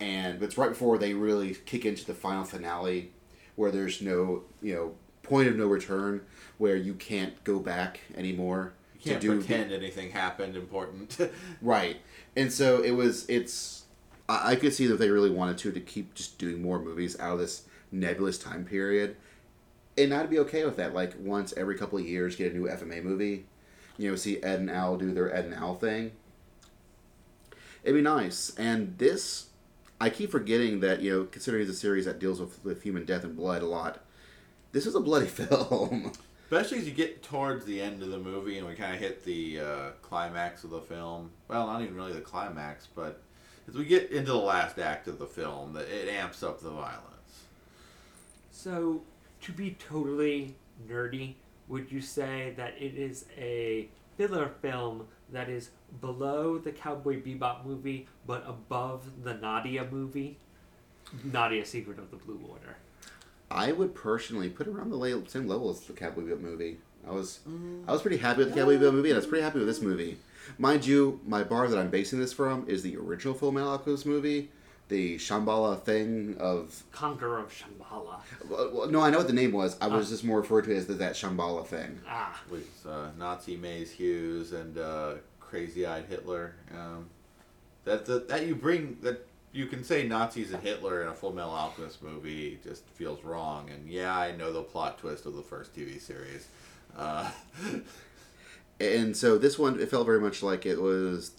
[0.00, 3.12] and it's right before they really kick into the final finale,
[3.56, 6.22] where there's no you know point of no return,
[6.58, 8.72] where you can't go back anymore.
[8.94, 11.18] You can't to do pretend anything happened important.
[11.62, 11.98] Right.
[12.36, 13.84] And so it was it's
[14.28, 17.18] I, I could see that they really wanted to to keep just doing more movies
[17.20, 19.16] out of this nebulous time period.
[19.98, 20.94] And I'd be okay with that.
[20.94, 23.46] Like once every couple of years get a new FMA movie.
[23.98, 26.12] You know, see Ed and Al do their Ed and Al thing.
[27.82, 28.54] It'd be nice.
[28.56, 29.49] And this
[30.00, 33.04] I keep forgetting that, you know, considering it's a series that deals with, with human
[33.04, 34.02] death and blood a lot,
[34.72, 36.12] this is a bloody film.
[36.44, 39.24] Especially as you get towards the end of the movie and we kind of hit
[39.24, 41.30] the uh, climax of the film.
[41.48, 43.20] Well, not even really the climax, but
[43.68, 46.70] as we get into the last act of the film, that it amps up the
[46.70, 47.44] violence.
[48.50, 49.02] So,
[49.42, 50.56] to be totally
[50.88, 51.34] nerdy,
[51.68, 55.70] would you say that it is a filler film that is
[56.00, 60.36] below the Cowboy Bebop movie but above the Nadia movie?
[61.24, 62.76] Nadia Secret of the Blue Water.
[63.50, 66.76] I would personally put it around the same level as the Cowboy Bebop movie.
[67.04, 67.40] I was
[67.88, 69.66] I was pretty happy with the Cowboy Bebop movie, and I was pretty happy with
[69.66, 70.16] this movie.
[70.58, 74.06] Mind you, my bar that I'm basing this from is the original Full Metal Alchemist
[74.06, 74.48] movie,
[74.86, 76.84] the Shambhala thing of.
[76.92, 78.20] Conqueror of Shambhala.
[78.48, 79.76] Well, well, no, I know what the name was.
[79.80, 81.98] I was just more referred to it as the, that Shambhala thing.
[82.08, 82.40] Ah.
[82.48, 86.54] With uh, Nazi Maes Hughes and uh, Crazy Eyed Hitler.
[86.72, 87.10] Um,
[87.84, 88.98] that, that, that you bring.
[89.02, 93.24] that you can say Nazis and Hitler in a Full Metal Alchemist movie just feels
[93.24, 93.68] wrong.
[93.70, 96.46] And yeah, I know the plot twist of the first TV series.
[96.96, 97.28] Uh,
[98.80, 101.32] And so this one, it felt very much like it was.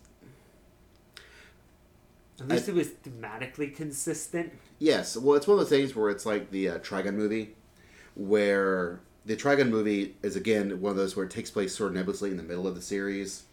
[2.40, 4.54] At least it was thematically consistent.
[4.80, 7.56] Yes, well, it's one of the things where it's like the uh, Trigun movie,
[8.16, 11.96] where the Trigun movie is again one of those where it takes place sort of
[11.96, 13.44] nebulously in the middle of the series,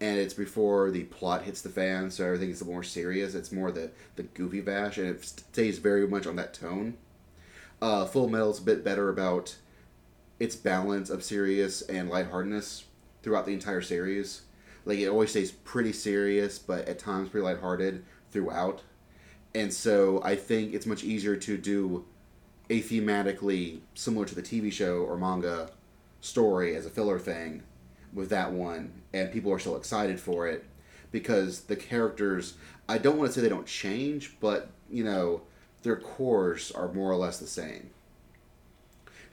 [0.00, 3.34] and it's before the plot hits the fan, so everything is more serious.
[3.34, 6.96] It's more the the goofy bash, and it stays very much on that tone.
[7.80, 9.56] Uh, Full Metal's a bit better about
[10.40, 12.84] its balance of serious and lightheartedness
[13.22, 14.42] throughout the entire series.
[14.84, 18.82] Like it always stays pretty serious, but at times pretty lighthearted throughout.
[19.54, 22.04] And so I think it's much easier to do
[22.68, 25.70] a thematically similar to the TV show or manga
[26.20, 27.62] story as a filler thing
[28.14, 30.64] with that one, and people are still excited for it
[31.10, 32.54] because the characters.
[32.88, 35.42] I don't want to say they don't change, but you know
[35.82, 37.90] their cores are more or less the same.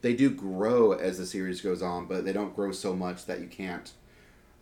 [0.01, 3.39] They do grow as the series goes on, but they don't grow so much that
[3.39, 3.91] you can't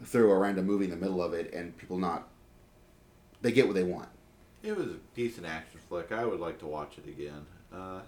[0.03, 2.27] throw a random movie in the middle of it and people not
[3.41, 4.09] they get what they want.
[4.63, 6.11] It was a decent action flick.
[6.11, 7.45] I would like to watch it again.
[7.73, 8.01] Uh,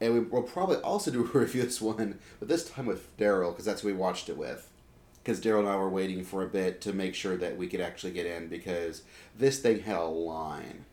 [0.00, 3.16] And we, we'll probably also do a review of this one, but this time with
[3.16, 4.70] Daryl, because that's who we watched it with.
[5.22, 7.80] Because Daryl and I were waiting for a bit to make sure that we could
[7.80, 9.02] actually get in, because
[9.38, 10.84] this thing had a line.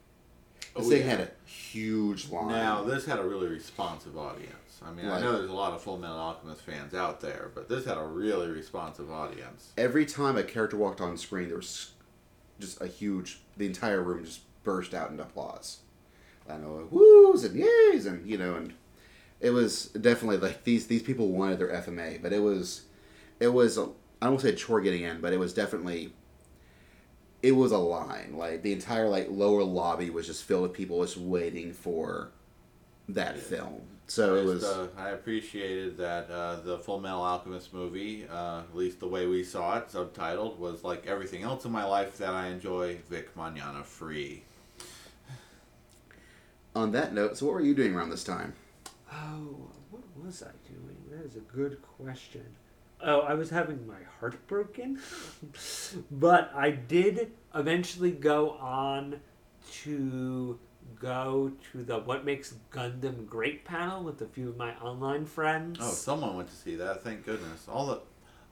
[0.75, 1.09] Oh, this Oh, thing yeah.
[1.09, 2.47] had a huge line.
[2.49, 4.55] Now, this had a really responsive audience.
[4.83, 7.67] I mean, I know there's a lot of Full Metal Alchemist fans out there, but
[7.69, 9.73] this had a really responsive audience.
[9.77, 11.91] Every time a character walked on screen, there was
[12.59, 13.41] just a huge.
[13.57, 15.79] The entire room just burst out into applause.
[16.49, 18.73] I know, woos and yays, and you know, and
[19.41, 22.83] it was definitely like these these people wanted their FMA, but it was,
[23.39, 26.13] it was I don't want to say a chore getting in, but it was definitely.
[27.41, 28.35] It was a line.
[28.37, 32.29] Like the entire like lower lobby was just filled with people just waiting for
[33.09, 33.81] that film.
[34.05, 34.63] So it was.
[34.63, 39.25] Uh, I appreciated that uh, the Full Metal Alchemist movie, uh, at least the way
[39.25, 42.97] we saw it, subtitled, was like everything else in my life that I enjoy.
[43.09, 44.43] Vic Mignogna free.
[46.75, 48.53] On that note, so what were you doing around this time?
[49.11, 50.97] Oh, what was I doing?
[51.09, 52.45] That is a good question.
[53.03, 54.99] Oh, I was having my heart broken.
[56.11, 59.19] but I did eventually go on
[59.83, 60.59] to
[60.99, 65.79] go to the What Makes Gundam Great panel with a few of my online friends.
[65.81, 67.03] Oh, someone went to see that.
[67.03, 67.65] Thank goodness.
[67.67, 68.01] All the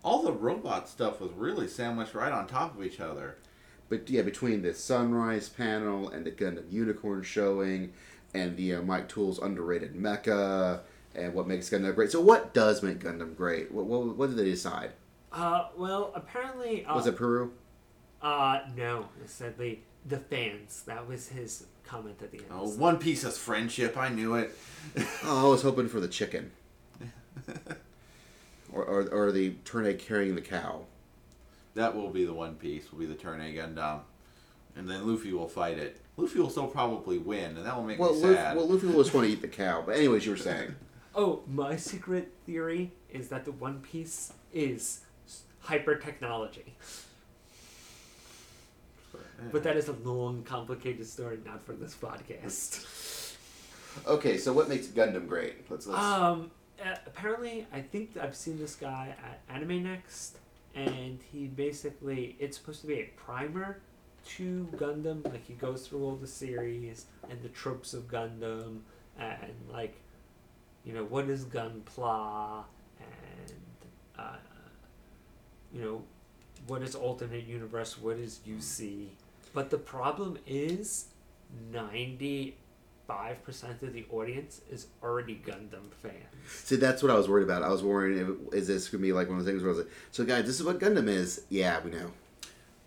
[0.04, 3.38] all the robot stuff was really sandwiched right on top of each other.
[3.90, 7.92] But yeah, between the Sunrise panel and the Gundam Unicorn showing,
[8.34, 10.82] and the uh, Mike Toole's underrated mecha,
[11.16, 12.12] and what makes Gundam great.
[12.12, 13.72] So, what does make Gundam great?
[13.72, 14.92] What what, what did they decide?
[15.32, 16.86] Uh, well, apparently.
[16.86, 17.54] Uh, Was it Peru?
[18.22, 19.08] Uh, no.
[19.26, 20.84] Sadly, the fans.
[20.88, 22.48] That was his comment at the end.
[22.52, 23.96] Oh, One Piece is friendship.
[23.98, 24.58] I knew it.
[25.24, 26.52] Oh, I was hoping for the chicken,
[28.74, 30.82] or or, or the Turn A carrying the cow.
[31.76, 32.92] That will be the One Piece.
[32.92, 34.00] Will be the Turn A Gundam,
[34.76, 36.00] and then Luffy will fight it.
[36.18, 38.58] Luffy will still probably win, and that will make Well, me Luffy, sad.
[38.58, 39.82] well, Luffy will just want to eat the cow.
[39.86, 40.76] But anyways, you were saying.
[41.16, 45.02] Oh, my secret theory is that the One Piece is
[45.60, 46.76] hyper technology.
[49.52, 53.36] But that is a long, complicated story, not for this podcast.
[54.06, 55.70] Okay, so what makes Gundam great?
[55.70, 56.00] Let's let's.
[56.02, 56.52] Um,
[57.08, 60.38] apparently, I think I've seen this guy at Anime Next,
[60.76, 63.82] and he basically it's supposed to be a primer
[64.26, 65.24] to Gundam.
[65.26, 68.80] Like he goes through all the series and the tropes of Gundam,
[69.18, 69.96] and like,
[70.84, 72.64] you know, what is Gunpla,
[73.00, 73.54] and
[74.18, 74.36] uh,
[75.74, 76.04] you know,
[76.68, 79.08] what is alternate universe, what is UC.
[79.54, 81.06] But the problem is,
[81.72, 82.56] ninety
[83.10, 86.14] five percent of the audience is already Gundam fans.
[86.48, 87.64] See, that's what I was worried about.
[87.64, 89.76] I was worried, if, is this gonna be like one of those things where I
[89.76, 92.12] was like, "So, guys, this is what Gundam is." Yeah, we know.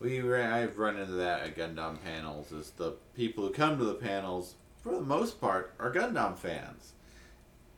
[0.02, 2.50] We ran, I've run into that at Gundam panels.
[2.52, 6.92] Is the people who come to the panels, for the most part, are Gundam fans,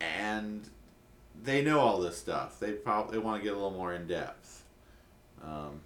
[0.01, 0.69] and
[1.43, 2.59] they know all this stuff.
[2.59, 4.65] They probably want to get a little more in depth.
[5.43, 5.81] Um,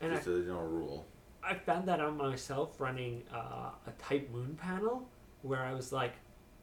[0.00, 1.06] And just I- as a general rule.
[1.46, 5.06] I found that out myself running uh, a Type Moon panel
[5.42, 6.14] where I was like,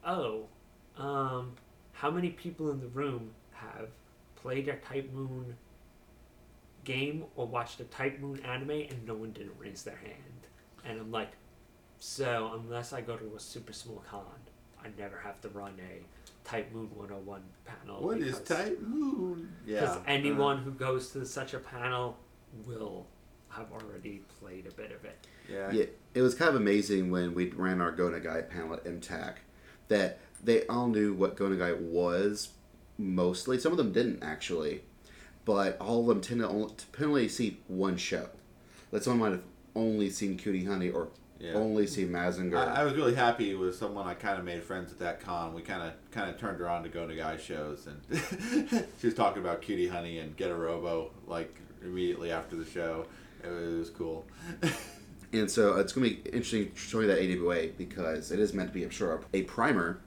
[0.04, 0.48] oh,
[0.98, 1.54] um,
[1.94, 3.90] how many people in the room have
[4.36, 5.56] played a Type Moon
[6.84, 10.48] game or watched a Type Moon anime and no one didn't raise their hand?
[10.86, 11.32] And I'm like,
[12.00, 14.24] so unless I go to a super small con,
[14.84, 16.02] I never have to run a
[16.48, 18.02] Type Moon 101 panel.
[18.04, 19.54] What is because- Type Moon?
[19.66, 19.82] Yeah.
[19.82, 22.18] Because anyone uh, who goes to such a panel
[22.66, 23.06] will
[23.50, 25.28] have already played a bit of it.
[25.50, 25.72] Yeah.
[25.72, 29.36] Yeah, it was kind of amazing when we ran our Go Nagai panel at MTAC
[29.90, 32.50] that they all knew what Go Nagai was
[32.98, 33.60] mostly.
[33.60, 34.84] Some of them didn't actually,
[35.46, 38.30] but all of them tend to only, to only see one show.
[38.92, 41.54] Like someone might have only seen Cutie Honey or Yeah.
[41.54, 42.58] only seen Mazinger.
[42.58, 45.26] I, I was really happy with someone I kind of made friends with at that
[45.26, 45.54] con.
[45.54, 49.14] We kind of kind of turned her on to Go Nagai shows, and she was
[49.16, 53.06] talking about Cutie Honey and Getter Robo like immediately after the show.
[53.44, 54.26] It was, it was cool.
[55.34, 58.68] And so uh, it's going to be interesting showing that AWA because it is meant
[58.70, 60.00] to be, I'm sure, a primer.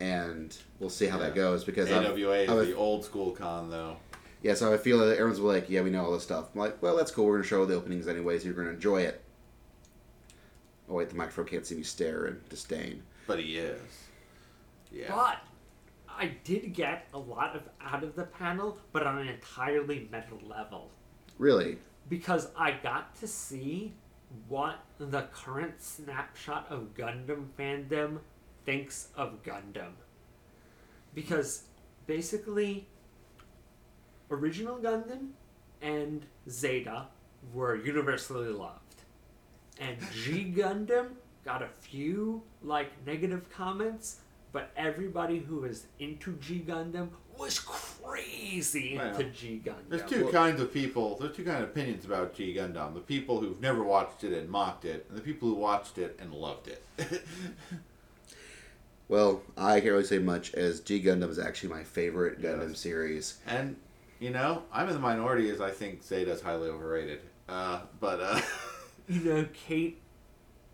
[0.00, 3.70] And we'll see how that goes because I've- AWA is I've- the old school con
[3.70, 3.96] though.
[4.42, 6.48] Yeah, so I feel that everyone's like, yeah, we know all this stuff.
[6.52, 7.26] I'm like, well, that's cool.
[7.26, 9.22] We're going to show the openings anyway, so you're going to enjoy it.
[10.88, 13.04] Oh, wait, the microphone can't see me stare and disdain.
[13.28, 13.80] But he is.
[14.90, 15.14] Yeah.
[15.14, 15.38] But
[16.08, 20.34] I did get a lot of out of the panel, but on an entirely meta
[20.44, 20.90] level.
[21.38, 21.78] Really?
[22.08, 23.94] Because I got to see
[24.48, 28.18] what the current snapshot of Gundam fandom
[28.64, 29.92] thinks of Gundam.
[31.14, 31.64] Because
[32.06, 32.86] basically,
[34.30, 35.28] original Gundam
[35.80, 37.06] and Zeta
[37.52, 38.78] were universally loved.
[39.80, 41.08] and G Gundam
[41.44, 44.20] got a few like negative comments,
[44.52, 47.08] but everybody who is into G Gundam
[47.38, 49.88] was crazy into Well, G Gundam.
[49.88, 51.16] There's two kinds of people.
[51.18, 52.94] There's two kind of opinions about G Gundam.
[52.94, 56.18] The people who've never watched it and mocked it, and the people who watched it
[56.20, 56.84] and loved it.
[59.08, 63.38] Well, I can't really say much as G Gundam is actually my favorite Gundam series.
[63.46, 63.76] and
[64.18, 67.20] you know, I'm in the minority as I think Zeta's highly overrated.
[67.48, 68.40] Uh, but uh,
[69.08, 70.00] You know, Kate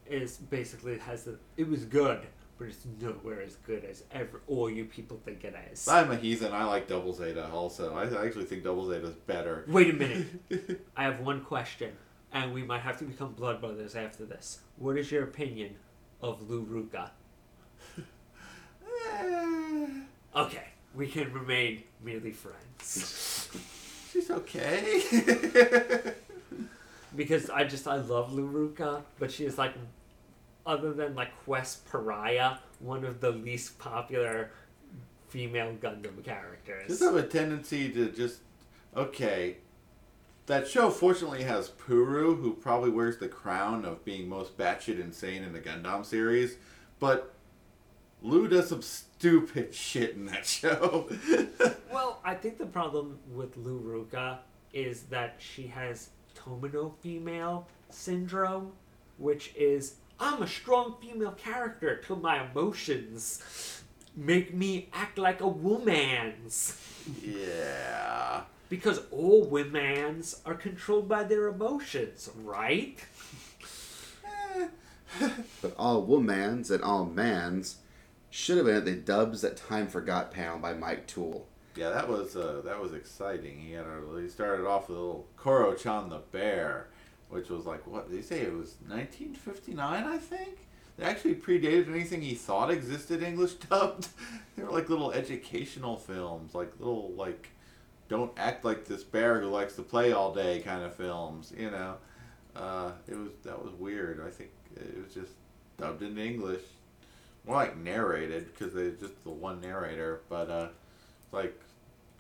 [0.07, 1.37] is basically has a.
[1.57, 2.21] It was good,
[2.59, 5.89] but it's nowhere as good as ever all you people think it is.
[5.89, 6.53] I'm a heathen.
[6.53, 7.95] I like Double Zeta also.
[7.97, 9.65] I actually think Double Zeta's better.
[9.67, 10.27] Wait a minute.
[10.97, 11.93] I have one question,
[12.33, 14.61] and we might have to become blood brothers after this.
[14.77, 15.75] What is your opinion
[16.21, 17.11] of Lou Ruka?
[20.37, 20.65] okay,
[20.95, 23.49] we can remain merely friends.
[24.13, 25.03] She's okay.
[27.17, 29.75] because I just I love Luruka, but she is like,
[30.65, 34.51] other than like Quess Paraya, one of the least popular
[35.29, 36.89] female Gundam characters.
[36.89, 38.41] just have a tendency to just
[38.97, 39.59] okay.
[40.47, 45.43] That show fortunately has Puru, who probably wears the crown of being most batshit insane
[45.43, 46.57] in the Gundam series,
[46.99, 47.35] but
[48.23, 51.09] Lou does some stupid shit in that show.
[51.93, 54.39] Well, I think the problem with Lou Ruka
[54.73, 58.73] is that she has Tomino female syndrome,
[59.17, 63.83] which is I'm a strong female character till my emotions
[64.17, 66.77] make me act like a woman's.
[67.23, 68.43] yeah.
[68.69, 72.99] Because all women's are controlled by their emotions, right?
[75.63, 77.77] But all womans and all mans
[78.39, 81.49] should have been at the Dubs That Time Forgot panel by Mike Toole.
[81.75, 83.59] Yeah, that was uh, that was exciting.
[83.59, 86.87] He had a, he started off with a little Koro-chan the bear,
[87.31, 88.43] which was like what they say?
[88.43, 90.69] It was 1959, I think.
[90.97, 94.09] They actually predated anything he thought existed English dubbed.
[94.57, 97.49] they were like little educational films, like little like
[98.09, 101.53] don't act like this bear who likes to play all day kind of films.
[101.59, 101.97] You know,
[102.55, 104.23] uh, it was that was weird.
[104.25, 105.33] I think it was just
[105.77, 106.63] dubbed into English,
[107.47, 110.69] more like narrated because they just the one narrator, but uh,
[111.23, 111.59] it's like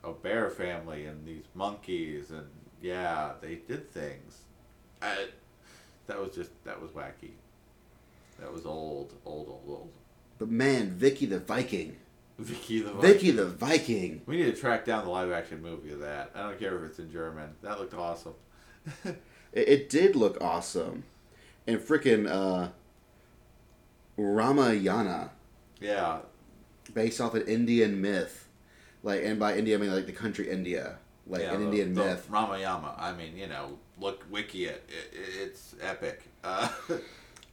[0.04, 2.46] a bear family and these monkeys and
[2.80, 4.38] yeah, they did things.
[5.02, 5.26] I,
[6.06, 7.32] that was just that was wacky.
[8.40, 9.90] That was old, old, old, old.
[10.38, 11.96] But man, Vicky the Viking.
[12.38, 13.00] Vicky the Viking.
[13.00, 14.22] Vicky the Viking.
[14.26, 16.30] We need to track down the live action movie of that.
[16.34, 17.50] I don't care if it's in German.
[17.62, 18.34] That looked awesome.
[19.50, 21.04] It, it did look awesome.
[21.66, 22.68] And freaking uh,
[24.18, 25.30] Ramayana,
[25.80, 26.18] Yeah,
[26.92, 28.48] based off an Indian myth.
[29.02, 30.96] Like, and by India, I mean like the country India.
[31.26, 32.28] Like yeah, an the- Indian the myth.
[32.30, 32.94] Ramayama.
[33.00, 34.88] I mean, you know, look wiki it.
[34.88, 36.22] it it's epic.
[36.44, 36.68] Uh,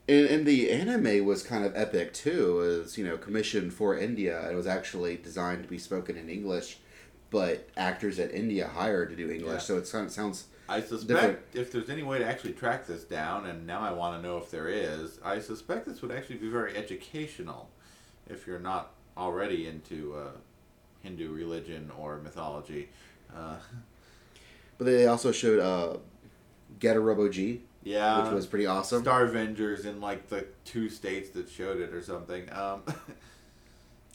[0.08, 2.62] And, and the anime was kind of epic too.
[2.62, 4.48] It was, you know, commissioned for India.
[4.52, 6.78] It was actually designed to be spoken in English,
[7.32, 9.54] but actors at India hired to do English.
[9.54, 9.58] Yeah.
[9.58, 11.40] So it sounds, sounds I suspect different.
[11.54, 14.38] if there's any way to actually track this down, and now I want to know
[14.38, 17.70] if there is, I suspect this would actually be very educational
[18.28, 20.32] if you're not already into uh,
[21.02, 22.90] Hindu religion or mythology.
[23.36, 23.58] Uh,
[24.78, 26.00] But they also showed uh,
[26.80, 28.24] Getter Robo G, yeah.
[28.24, 29.06] which was pretty awesome.
[29.06, 32.52] Starvengers in like the two states that showed it or something.
[32.52, 32.84] Um,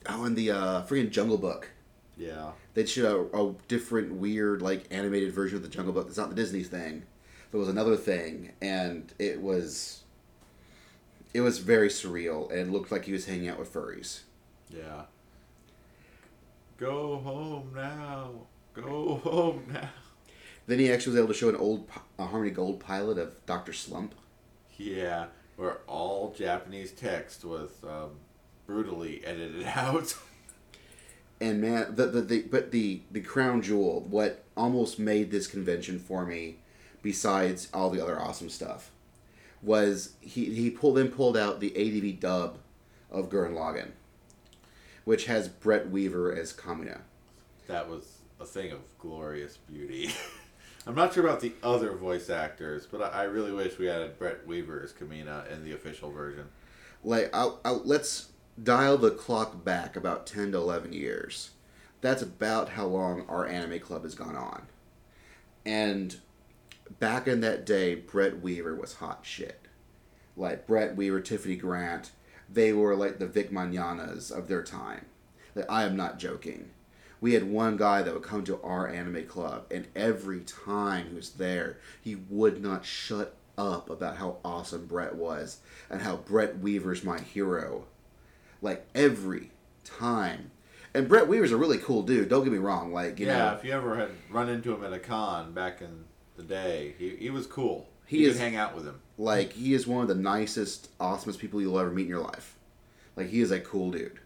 [0.08, 1.68] Oh, and the uh, freaking Jungle Book.
[2.20, 2.52] Yeah.
[2.74, 6.06] They showed a, a different, weird, like animated version of the Jungle Book.
[6.08, 7.04] It's not the Disney thing.
[7.50, 10.02] But it was another thing, and it was,
[11.32, 14.20] it was very surreal, and it looked like he was hanging out with furries.
[14.68, 15.04] Yeah.
[16.76, 18.30] Go home now.
[18.74, 19.88] Go home now.
[20.66, 23.72] Then he actually was able to show an old a Harmony Gold pilot of Doctor
[23.72, 24.14] Slump.
[24.76, 28.10] Yeah, where all Japanese text was um,
[28.66, 30.14] brutally edited out.
[31.40, 35.98] And man, the, the, the but the the crown jewel, what almost made this convention
[35.98, 36.56] for me,
[37.02, 38.90] besides all the other awesome stuff,
[39.62, 42.58] was he he pulled then pulled out the ADV dub
[43.10, 43.92] of Gurren Lagann,
[45.04, 47.00] which has Brett Weaver as Kamina.
[47.66, 50.10] that was a thing of glorious beauty.
[50.86, 54.18] I'm not sure about the other voice actors, but I, I really wish we had
[54.18, 56.46] Brett Weaver as Kamina in the official version.
[57.04, 58.29] Like, I'll, I'll, let's
[58.62, 61.50] dial the clock back about ten to eleven years.
[62.00, 64.62] That's about how long our anime club has gone on.
[65.66, 66.16] And
[66.98, 69.66] back in that day, Brett Weaver was hot shit.
[70.36, 72.12] Like Brett Weaver, Tiffany Grant,
[72.48, 75.06] they were like the Vic Mignognas of their time.
[75.54, 76.70] Like, I am not joking.
[77.20, 81.14] We had one guy that would come to our anime club, and every time he
[81.14, 85.58] was there, he would not shut up about how awesome Brett was
[85.90, 87.84] and how Brett Weaver's my hero.
[88.62, 89.50] Like every
[89.84, 90.50] time.
[90.92, 92.28] And Brett Weaver's a really cool dude.
[92.28, 92.92] Don't get me wrong.
[92.92, 95.80] Like you yeah, know, if you ever had run into him at a con back
[95.80, 96.04] in
[96.36, 97.88] the day, he, he was cool.
[98.06, 99.00] He you is- could hang out with him.
[99.16, 102.56] like he is one of the nicest, awesomest people you'll ever meet in your life.
[103.16, 104.18] Like he is a cool dude.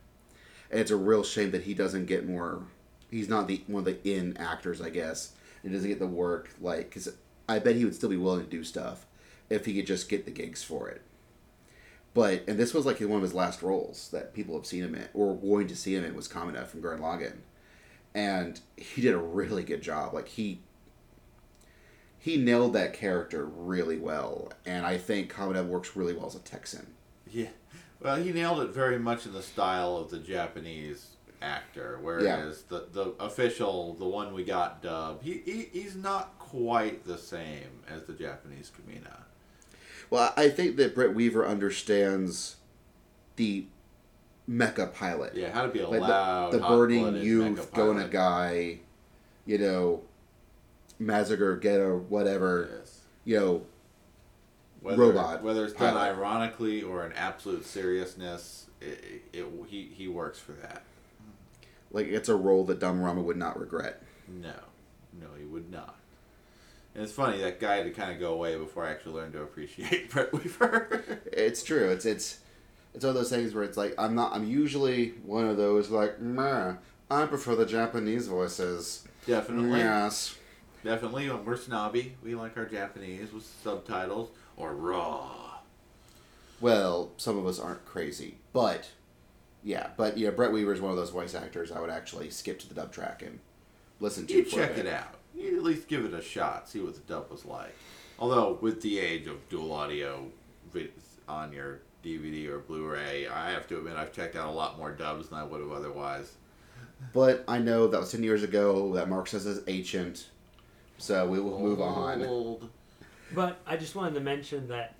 [0.70, 2.62] And it's a real shame that he doesn't get more.
[3.10, 5.32] He's not the one of the in actors, I guess.
[5.62, 6.50] He doesn't get the work.
[6.60, 7.10] Like, because
[7.48, 9.06] I bet he would still be willing to do stuff
[9.50, 11.02] if he could just get the gigs for it.
[12.14, 14.94] But and this was like one of his last roles that people have seen him
[14.94, 17.38] in or going to see him in was Kamina from Gurren Lagann,
[18.14, 20.14] and he did a really good job.
[20.14, 20.60] Like he
[22.18, 26.38] he nailed that character really well, and I think Kamina works really well as a
[26.38, 26.86] Texan.
[27.30, 27.48] Yeah.
[28.00, 32.86] Well, he nailed it very much in the style of the Japanese actor, whereas the,
[32.92, 38.04] the official, the one we got dubbed, he, he he's not quite the same as
[38.04, 39.23] the Japanese Kamina.
[40.10, 42.56] Well, I think that Brett Weaver understands
[43.36, 43.66] the
[44.48, 45.34] mecha pilot.
[45.34, 48.80] Yeah, how to be a Like loud, the, the burning youth, going a guy,
[49.46, 50.02] you know,
[50.98, 53.00] Massacre, Getter, whatever, yes.
[53.24, 53.66] you know,
[54.80, 55.42] Whether, robot.
[55.42, 56.12] Whether it's done pilot.
[56.12, 60.82] ironically or in absolute seriousness, it, it, he he works for that.
[61.90, 64.02] Like it's a role that Dumb Rama would not regret.
[64.28, 64.54] No,
[65.20, 65.96] no, he would not.
[66.94, 69.32] And it's funny that guy had to kind of go away before I actually learned
[69.32, 71.20] to appreciate Brett Weaver.
[71.26, 71.90] It's true.
[71.90, 72.38] It's it's
[72.94, 74.34] it's one of those things where it's like I'm not.
[74.34, 76.74] I'm usually one of those like, nah,
[77.10, 79.04] I prefer the Japanese voices.
[79.26, 79.80] Definitely.
[79.80, 80.36] Yes.
[80.84, 85.58] Definitely, when we're snobby, we like our Japanese with subtitles or raw.
[86.60, 88.90] Well, some of us aren't crazy, but
[89.62, 92.58] yeah, but yeah, Brett Weaver is one of those voice actors I would actually skip
[92.60, 93.40] to the dub track and
[93.98, 94.34] listen to.
[94.34, 95.13] You for a check it out.
[95.34, 97.74] You at least give it a shot, see what the dub was like.
[98.18, 100.26] Although, with the age of dual audio
[101.28, 104.92] on your DVD or Blu-ray, I have to admit I've checked out a lot more
[104.92, 106.34] dubs than I would have otherwise.
[107.12, 108.94] But I know that was ten years ago.
[108.94, 110.28] That Mark says is ancient,
[110.98, 112.24] so we will move on.
[112.24, 112.70] Old.
[113.34, 114.94] But I just wanted to mention that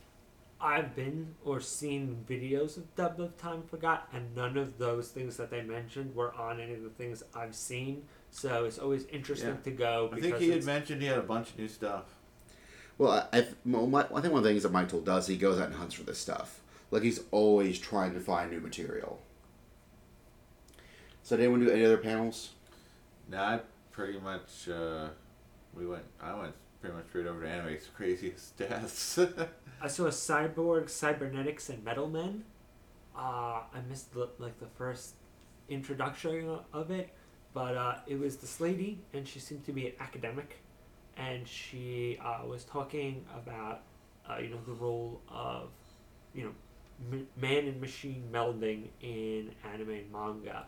[0.61, 5.37] I've been or seen videos of Dub of Time Forgot, and none of those things
[5.37, 8.05] that they mentioned were on any of the things I've seen.
[8.35, 9.63] So it's always interesting Yeah.
[9.63, 10.11] to go.
[10.13, 12.03] I think he had mentioned he had a bunch of new stuff.
[12.99, 15.29] Well, I, I, well, my, I think one of the things that Mike Toole does,
[15.29, 16.61] he goes out and hunts for this stuff.
[16.91, 19.21] Like he's always trying to find new material.
[21.23, 22.51] So, did anyone do any other panels?
[23.29, 23.61] No, I
[23.93, 25.09] pretty much uh,
[25.73, 26.03] we went.
[26.21, 29.17] I went pretty much straight over to anime's craziest deaths.
[29.81, 32.45] I saw Cyborg, Cybernetics, and Metal Men.
[33.17, 35.15] Uh, I missed the, like the first
[35.69, 37.11] introduction of it,
[37.55, 40.59] but uh, it was this lady, and she seemed to be an academic,
[41.17, 43.83] and she uh, was talking about
[44.29, 45.69] uh, you know the role of
[46.35, 46.53] you know
[47.13, 50.67] m- man and machine melding in anime and manga,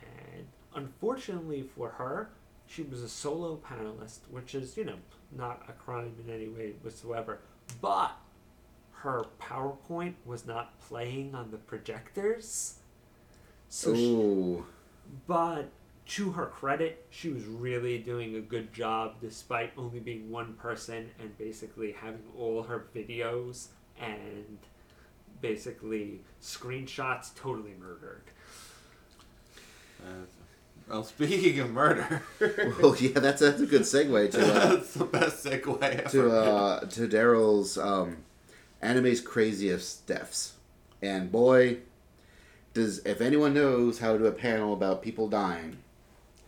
[0.00, 2.28] and unfortunately for her,
[2.66, 4.96] she was a solo panelist, which is you know
[5.36, 7.40] not a crime in any way whatsoever,
[7.80, 8.12] but
[8.92, 12.74] her PowerPoint was not playing on the projectors.
[13.68, 14.62] So she,
[15.26, 15.68] but
[16.06, 21.10] to her credit, she was really doing a good job despite only being one person
[21.18, 23.68] and basically having all her videos
[24.00, 24.58] and
[25.40, 28.22] basically screenshots totally murdered.
[30.00, 30.26] Uh,
[30.88, 32.22] well, speaking of murder,
[32.80, 36.08] well, yeah, that's that's a good segue to uh, that's the best segue ever.
[36.08, 38.18] to uh, to Daryl's um,
[38.80, 40.54] anime's craziest deaths,
[41.02, 41.78] and boy,
[42.72, 45.78] does if anyone knows how to do a panel about people dying,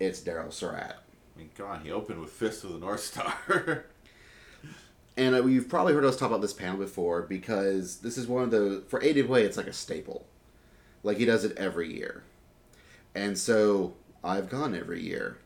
[0.00, 1.02] it's Daryl Surat.
[1.34, 3.84] I mean, come on, he opened with Fist of the North Star.
[5.18, 8.44] And uh, you've probably heard us talk about this panel before because this is one
[8.44, 10.24] of the for AWA it's like a staple.
[11.02, 12.22] Like he does it every year.
[13.16, 15.38] And so I've gone every year.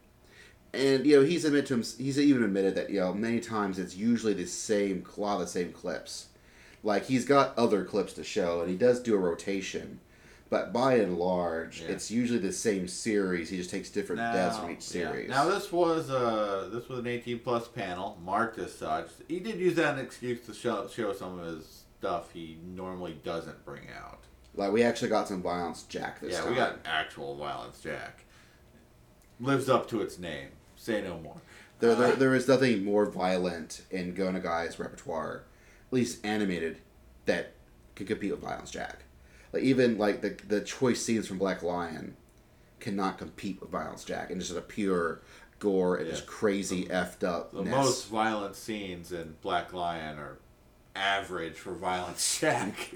[0.74, 3.78] And you know, he's admitted to him he's even admitted that, you know, many times
[3.78, 6.26] it's usually the same a lot of the same clips.
[6.82, 10.00] Like he's got other clips to show and he does do a rotation.
[10.52, 11.92] But by and large, Yeah.
[11.92, 13.48] it's usually the same series.
[13.48, 15.10] He just takes different deaths from each yeah.
[15.10, 15.30] series.
[15.30, 19.08] Now this was uh this was an 18 plus panel marked as such.
[19.28, 22.58] He did use that as an excuse to show show some of his stuff he
[22.66, 24.18] normally doesn't bring out.
[24.54, 26.50] Like we actually got some violence Jack this yeah, time.
[26.50, 27.80] we got actual violence.
[27.80, 28.24] Jack
[29.40, 30.48] lives up to its name.
[30.76, 31.40] Say no more.
[31.78, 35.44] There, Uh, there, there is nothing more violent in Go Nagai's repertoire,
[35.88, 36.76] at least animated,
[37.24, 37.54] that
[37.94, 39.04] can compete with Violence Jack.
[39.52, 42.16] Like even like the the choice scenes from Black Lion
[42.80, 45.20] cannot compete with Violence Jack, and just a pure
[45.58, 47.52] gore and just crazy effed up.
[47.52, 50.38] The most violent scenes in Black Lion are
[50.96, 52.94] average for Violence Jack.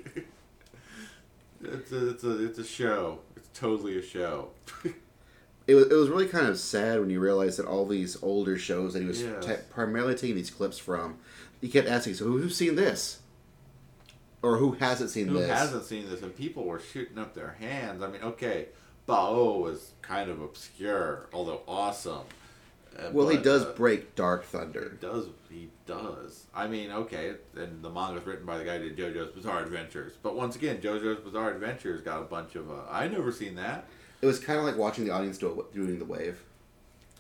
[1.63, 3.21] it's a, it's a it's a show.
[3.37, 4.49] It's totally a show.
[5.67, 8.57] It was, it was really kind of sad when you realized that all these older
[8.57, 9.63] shows that he was Yes.
[9.71, 11.19] primarily taking these clips from,
[11.61, 13.19] he kept asking, so who's seen this?
[14.47, 15.47] Or who hasn't seen Who this?
[15.49, 16.23] Who hasn't seen this?
[16.23, 18.01] And people were shooting up their hands.
[18.01, 18.69] I mean, okay,
[19.09, 22.23] Baoh was kind of obscure, although awesome.
[22.97, 24.97] Uh, Well, he does uh, break Dark Thunder.
[25.01, 25.27] He does.
[25.51, 26.45] He does.
[26.55, 30.13] I mean, okay, and the manga's written by the guy who did JoJo's Bizarre Adventures.
[30.23, 32.71] But once again, JoJo's Bizarre Adventures got a bunch of.
[32.71, 33.89] Uh, I never seen that.
[34.23, 36.41] It was kind of like watching the audience do it, doing the wave.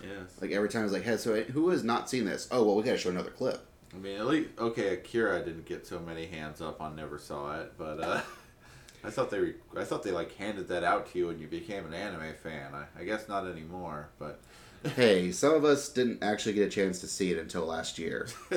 [0.00, 0.40] Yes.
[0.40, 2.46] Like every time I was like, hey, so who has not seen this?
[2.52, 3.66] Oh, well, we gotta show another clip.
[3.96, 7.60] I mean, at least okay, Akira didn't get so many hands up on Never Saw
[7.60, 8.20] It, but uh,
[9.04, 11.46] I thought they, re- I thought they like handed that out to you when you
[11.46, 12.74] became an anime fan.
[12.74, 14.40] I, I guess not anymore, but
[14.96, 18.28] hey, some of us didn't actually get a chance to see it until last year.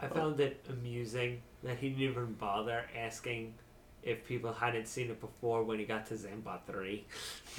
[0.00, 3.54] I found it amusing that he didn't even bother asking
[4.02, 7.04] if people hadn't seen it before when he got to Zambot 3.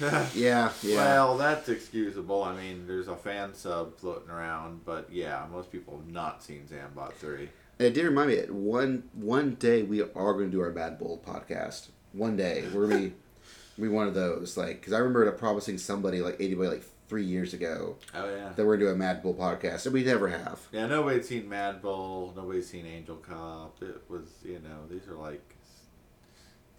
[0.34, 0.96] Yeah, yeah.
[1.24, 2.42] Well, that's excusable.
[2.42, 6.66] I mean, there's a fan sub floating around, but yeah, most people have not seen
[6.70, 7.48] Zambot three.
[7.78, 10.70] And it did remind me that one one day we are going to do our
[10.72, 11.88] Mad Bull podcast.
[12.12, 13.12] One day we're gonna be
[13.80, 14.56] be one of those.
[14.56, 18.50] Like, because I remember promising somebody like anybody like three years ago Oh yeah.
[18.56, 20.60] that we're gonna do a Mad Bull podcast, and we never have.
[20.72, 22.32] Yeah, nobody's seen Mad Bull.
[22.36, 23.80] Nobody's seen Angel Cop.
[23.82, 25.53] It was, you know, these are like,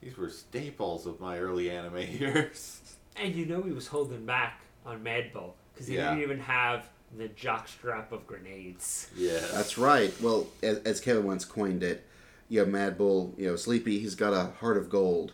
[0.02, 2.82] these were staples of my early anime years.
[3.16, 6.10] And you know he was holding back on Mad Bull because he Yeah.
[6.10, 9.10] didn't even have the jockstrap of grenades.
[9.16, 9.40] Yeah.
[9.54, 10.14] That's right.
[10.22, 12.06] Well, as, as Kevin once coined it,
[12.50, 14.00] you have Mad Bull, you know, Sleepy.
[14.00, 15.32] He's got a heart of gold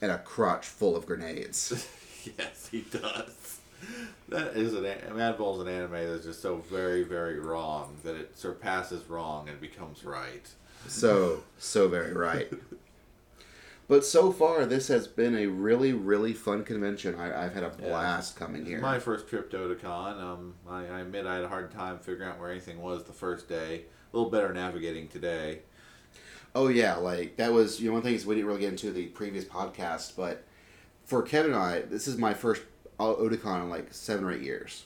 [0.00, 1.88] and a crotch full of grenades.
[2.38, 3.58] yes, he does.
[4.28, 8.14] That is an a- Mad Bull's an anime that's just so very, very wrong that
[8.14, 10.48] it surpasses wrong and becomes right.
[10.86, 12.50] So, so very right.
[13.88, 17.14] But so far, this has been a really, really fun convention.
[17.16, 18.80] I, I've had a blast coming here.
[18.80, 20.20] My first trip to Otakon.
[20.20, 23.12] Um, I, I admit I had a hard time figuring out where anything was the
[23.12, 23.82] first day.
[24.12, 25.60] A little better navigating today.
[26.54, 28.90] Oh yeah, like that was you know one thing things we didn't really get into
[28.90, 30.44] the previous podcast, but
[31.04, 32.62] for Kevin and I, this is my first
[33.00, 34.84] Otakon in like seven or eight years,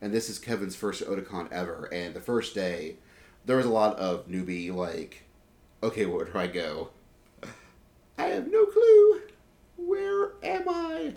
[0.00, 1.88] and this is Kevin's first Otakon ever.
[1.92, 2.96] And the first day,
[3.44, 5.22] there was a lot of newbie like,
[5.84, 6.90] okay, where do I go?
[8.18, 9.22] I have no clue.
[9.76, 11.14] Where am I?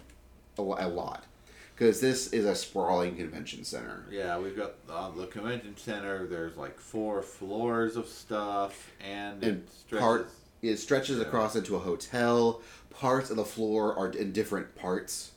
[0.60, 1.24] A, lot,
[1.76, 4.06] because this is a sprawling convention center.
[4.10, 6.26] Yeah, we've got uh, the convention center.
[6.26, 10.04] There's like four floors of stuff, and, and it stretches.
[10.04, 10.30] part
[10.64, 11.26] it stretches Yeah.
[11.26, 12.62] across into a hotel.
[12.90, 15.34] Parts of the floor are in different parts.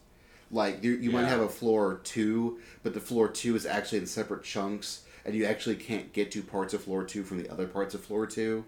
[0.51, 4.07] Like you, you might have a floor two, but the floor two is actually in
[4.07, 7.66] separate chunks, and you actually can't get to parts of floor two from the other
[7.66, 8.65] parts of floor two.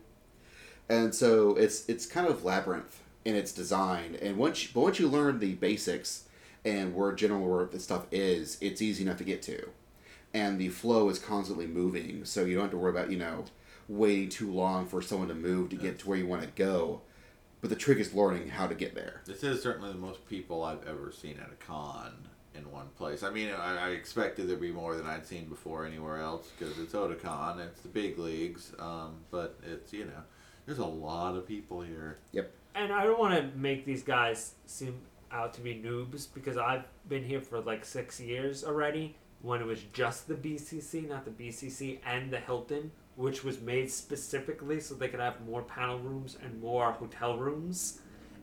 [0.88, 4.16] And so it's it's kind of labyrinth in its design.
[4.20, 6.24] And once you, but once you learn the basics
[6.64, 9.68] and where general where this stuff is, it's easy enough to get to.
[10.34, 13.44] And the flow is constantly moving, so you don't have to worry about you know
[13.88, 17.02] waiting too long for someone to move to get to where you want to go.
[17.60, 19.22] But the trick is learning how to get there.
[19.24, 22.12] This is certainly the most people I've ever seen at a con
[22.54, 23.22] in one place.
[23.22, 26.78] I mean, I, I expected there'd be more than I'd seen before anywhere else because
[26.78, 30.22] it's Otakon, it's the big leagues, um, but it's you know,
[30.66, 32.18] there's a lot of people here.
[32.32, 32.52] Yep.
[32.74, 36.84] And I don't want to make these guys seem out to be noobs because I've
[37.08, 41.30] been here for like six years already when it was just the BCC, not the
[41.30, 46.38] BCC and the Hilton, which was made specifically so they could have more panel rooms
[46.42, 48.00] and more hotel rooms.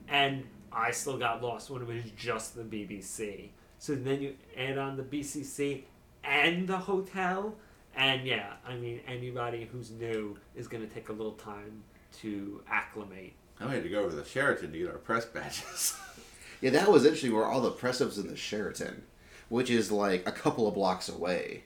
[0.08, 3.48] And I still got lost when it was just the BCC.
[3.78, 5.84] So then you add on the BCC
[6.22, 7.54] and the hotel.
[7.96, 11.82] And yeah, I mean, anybody who's new is going to take a little time
[12.20, 13.34] to acclimate.
[13.60, 15.96] I had to go over to the Sheraton to get our press badges.
[16.60, 17.34] Yeah, that was interesting.
[17.34, 19.04] where all the press ups in the Sheraton,
[19.48, 21.64] which is like a couple of blocks away,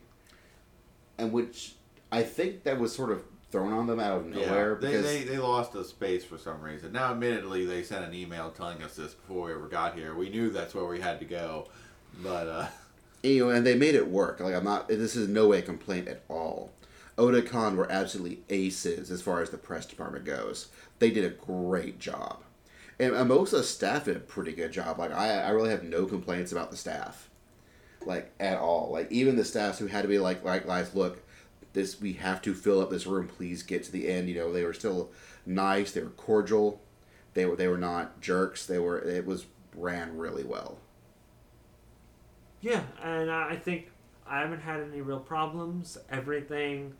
[1.19, 1.75] and which
[2.12, 5.25] I think that was sort of thrown on them out of nowhere they, because they,
[5.25, 6.93] they lost a space for some reason.
[6.93, 10.15] Now, admittedly, they sent an email telling us this before we ever got here.
[10.15, 11.69] We knew that's where we had to go,
[12.23, 12.66] but uh,
[13.25, 14.39] you know, and they made it work.
[14.39, 14.87] Like I'm not.
[14.87, 16.71] This is no way a complaint at all.
[17.16, 20.69] Otakon were absolutely aces as far as the press department goes.
[20.99, 22.43] They did a great job,
[22.99, 24.99] and most of the staff did a pretty good job.
[24.99, 27.31] Like I, I really have no complaints about the staff,
[28.05, 28.91] like at all.
[28.93, 31.23] Like even the staffs who had to be like, like guys, look,
[31.73, 33.28] this we have to fill up this room.
[33.28, 34.28] Please get to the end.
[34.28, 35.11] You know, they were still
[35.47, 35.93] nice.
[35.93, 36.81] They were cordial.
[37.35, 38.66] They were they were not jerks.
[38.66, 38.99] They were.
[38.99, 39.47] It was
[39.77, 40.78] ran really well.
[42.61, 43.91] Yeah, and I think
[44.27, 45.99] I haven't had any real problems.
[46.09, 46.95] Everything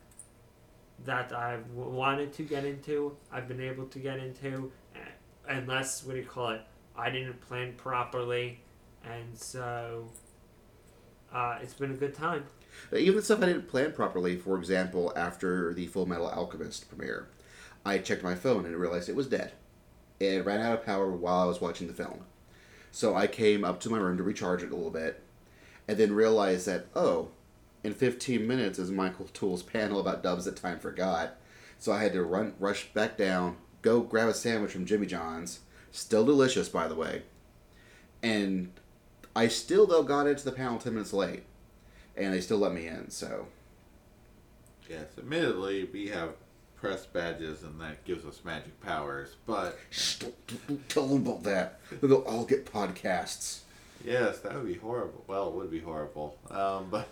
[1.05, 4.99] that I've wanted to get into, I've been able to get into, uh,
[5.49, 6.63] unless what do you call it?
[6.97, 8.61] I didn't plan properly,
[9.05, 10.09] and so
[11.33, 12.45] uh, it's been a good time.
[12.93, 17.29] Even the stuff I didn't plan properly, for example, after the Full Metal Alchemist premiere,
[17.85, 19.53] I checked my phone and realized it was dead.
[20.21, 22.25] It ran out of power while I was watching the film.
[22.91, 25.23] So I came up to my room to recharge it a little bit,
[25.89, 27.31] and then realized that, oh,
[27.85, 31.37] in 15 minutes is Michael Toole's panel about dubs that time forgot.
[31.79, 35.61] So I had to run, rush back down, go grab a sandwich from Jimmy John's,
[35.93, 37.23] still delicious, by the way,
[38.23, 38.73] and
[39.37, 41.43] I still though got into the panel 10 minutes late,
[42.17, 43.11] and they still let me in.
[43.11, 43.49] So
[44.89, 46.31] Yes, admittedly, we have
[46.77, 49.79] press badges and that gives us magic powers, but.
[50.21, 51.81] don't tell them about that.
[52.03, 53.61] They'll all get podcasts.
[54.05, 55.25] Yes, that would be horrible.
[55.27, 56.37] Well, it would be horrible.
[56.51, 57.09] Um, but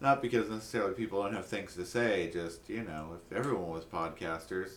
[0.00, 3.84] not because necessarily people don't have things to say, just, you know, if everyone was
[3.84, 4.76] podcasters.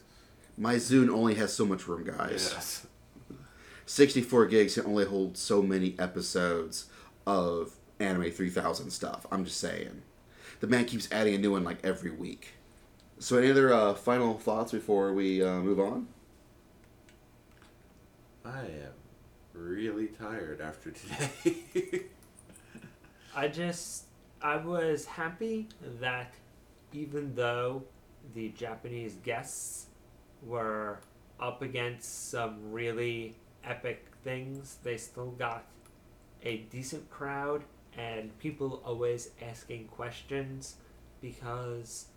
[0.58, 2.52] My Zune only has so much room, guys.
[2.54, 2.88] Yes.
[3.86, 6.86] 64 gigs can only hold so many episodes
[7.28, 9.26] of Anime 3000 stuff.
[9.32, 10.02] I'm just saying.
[10.60, 12.54] The man keeps adding a new one like every week.
[13.20, 16.08] So, any other uh, final thoughts before we uh, move on?
[18.44, 18.94] I am
[19.54, 22.04] really tired after today.
[23.36, 24.06] I just
[24.44, 25.68] I was happy
[26.00, 26.34] that
[26.94, 27.84] even though
[28.34, 29.86] the Japanese guests
[30.42, 31.00] were
[31.40, 35.66] up against some really epic things, they still got
[36.44, 37.64] a decent crowd
[37.96, 40.78] and people always asking questions
[41.22, 42.08] because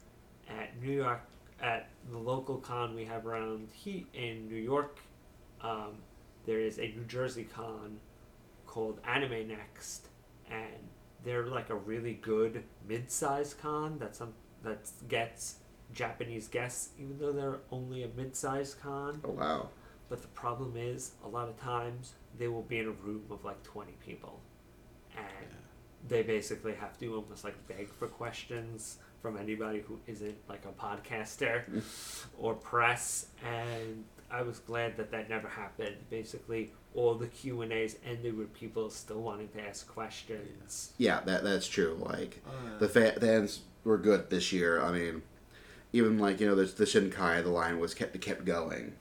[0.49, 1.21] at New York
[1.61, 5.01] at the local con we have around he in New York
[5.61, 5.97] um,
[6.47, 7.99] there is a New Jersey con
[8.67, 10.09] called Anime Next
[10.51, 10.89] and
[11.25, 15.57] they're like a really good mid-sized con that some that gets
[15.93, 19.21] Japanese guests, even though they're only a mid-sized con.
[19.25, 19.69] Oh wow!
[20.09, 23.45] But the problem is, a lot of times they will be in a room of
[23.45, 24.41] like twenty people,
[25.17, 25.51] and
[26.09, 30.73] they basically have to almost like beg for questions from anybody who isn't like a
[30.85, 31.63] podcaster
[32.39, 33.29] or press.
[33.43, 35.97] And I was glad that that never happened.
[36.11, 40.93] Basically, all the Q and A's ended with people still wanting to ask questions.
[40.99, 41.97] Yeah, that that's true.
[41.99, 42.79] Like Uh.
[42.79, 44.83] the fa- fans were good this year.
[44.83, 45.23] I mean,
[45.95, 48.93] even like you know the the Shinkai, the line was kept kept going.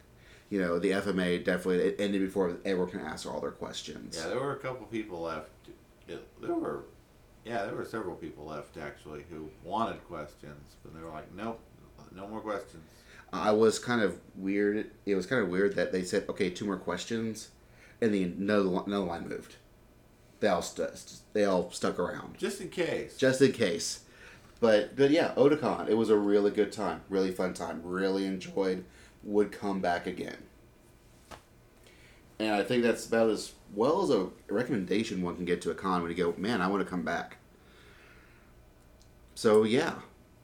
[0.50, 4.16] You know, the FMA definitely it ended before everyone can ask all their questions.
[4.18, 5.50] yeah, there were a couple people left.
[6.08, 6.84] Yeah, There were,
[7.46, 11.60] yeah, there were several people left actually who wanted questions, but they were like, nope,
[12.16, 12.84] no more questions.
[13.32, 14.92] I was kind of weird.
[15.06, 17.50] It was kind of weird that they said, "Okay, two more questions,"
[18.00, 19.56] and then no no line moved.
[20.40, 20.90] They all stu-
[21.34, 23.18] they all stuck around Just in case.
[23.18, 24.02] just in case.
[24.60, 25.90] But but yeah, Otakon.
[25.90, 27.82] It was a really good time, really fun time.
[27.84, 28.86] Really enjoyed.
[29.24, 30.38] Would come back again.
[32.40, 35.76] And I think that's about as well as a recommendation one can get to a
[35.76, 37.38] con when you go, man, I want to come back.
[39.36, 39.96] So yeah,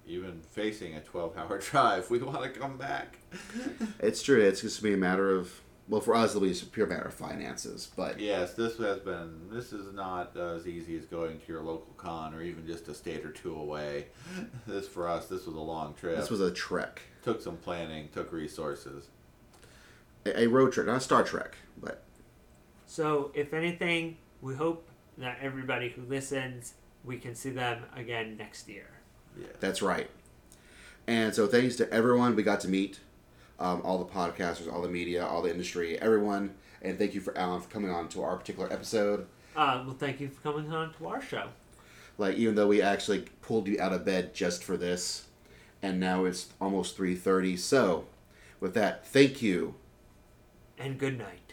[0.08, 3.18] Even facing a 12 hour drive, we want to come back.
[4.00, 4.42] it's true.
[4.42, 7.16] It's just be a matter of well, for us, it'll be a pure matter of
[7.16, 7.90] finances.
[7.96, 9.50] But Yes, this has been.
[9.52, 12.94] This is not as easy as going to your local con or even just a
[12.94, 14.08] state or two away.
[14.68, 16.16] This for us, this was a long trip.
[16.16, 19.08] this was a trek, took some planning, took resources.
[20.26, 22.04] a, a road trip, not a Star Trek, but
[22.90, 24.90] So, if anything, we hope
[25.20, 28.88] that everybody who listens, we can see them again next year.
[29.40, 29.46] Yeah.
[29.60, 30.10] That's right.
[31.06, 33.00] And so thanks to everyone we got to meet,
[33.60, 37.38] um, all the podcasters, all the media, all the industry, everyone, and thank you for
[37.38, 39.28] Alan for coming on to our particular episode.
[39.56, 41.50] Uh, well, thank you for coming on to our show.
[42.18, 45.28] Like even though we actually pulled you out of bed just for this,
[45.84, 47.56] and now it's almost three thirty.
[47.56, 48.08] So,
[48.60, 49.76] with that, thank you.
[50.80, 51.49] And good night.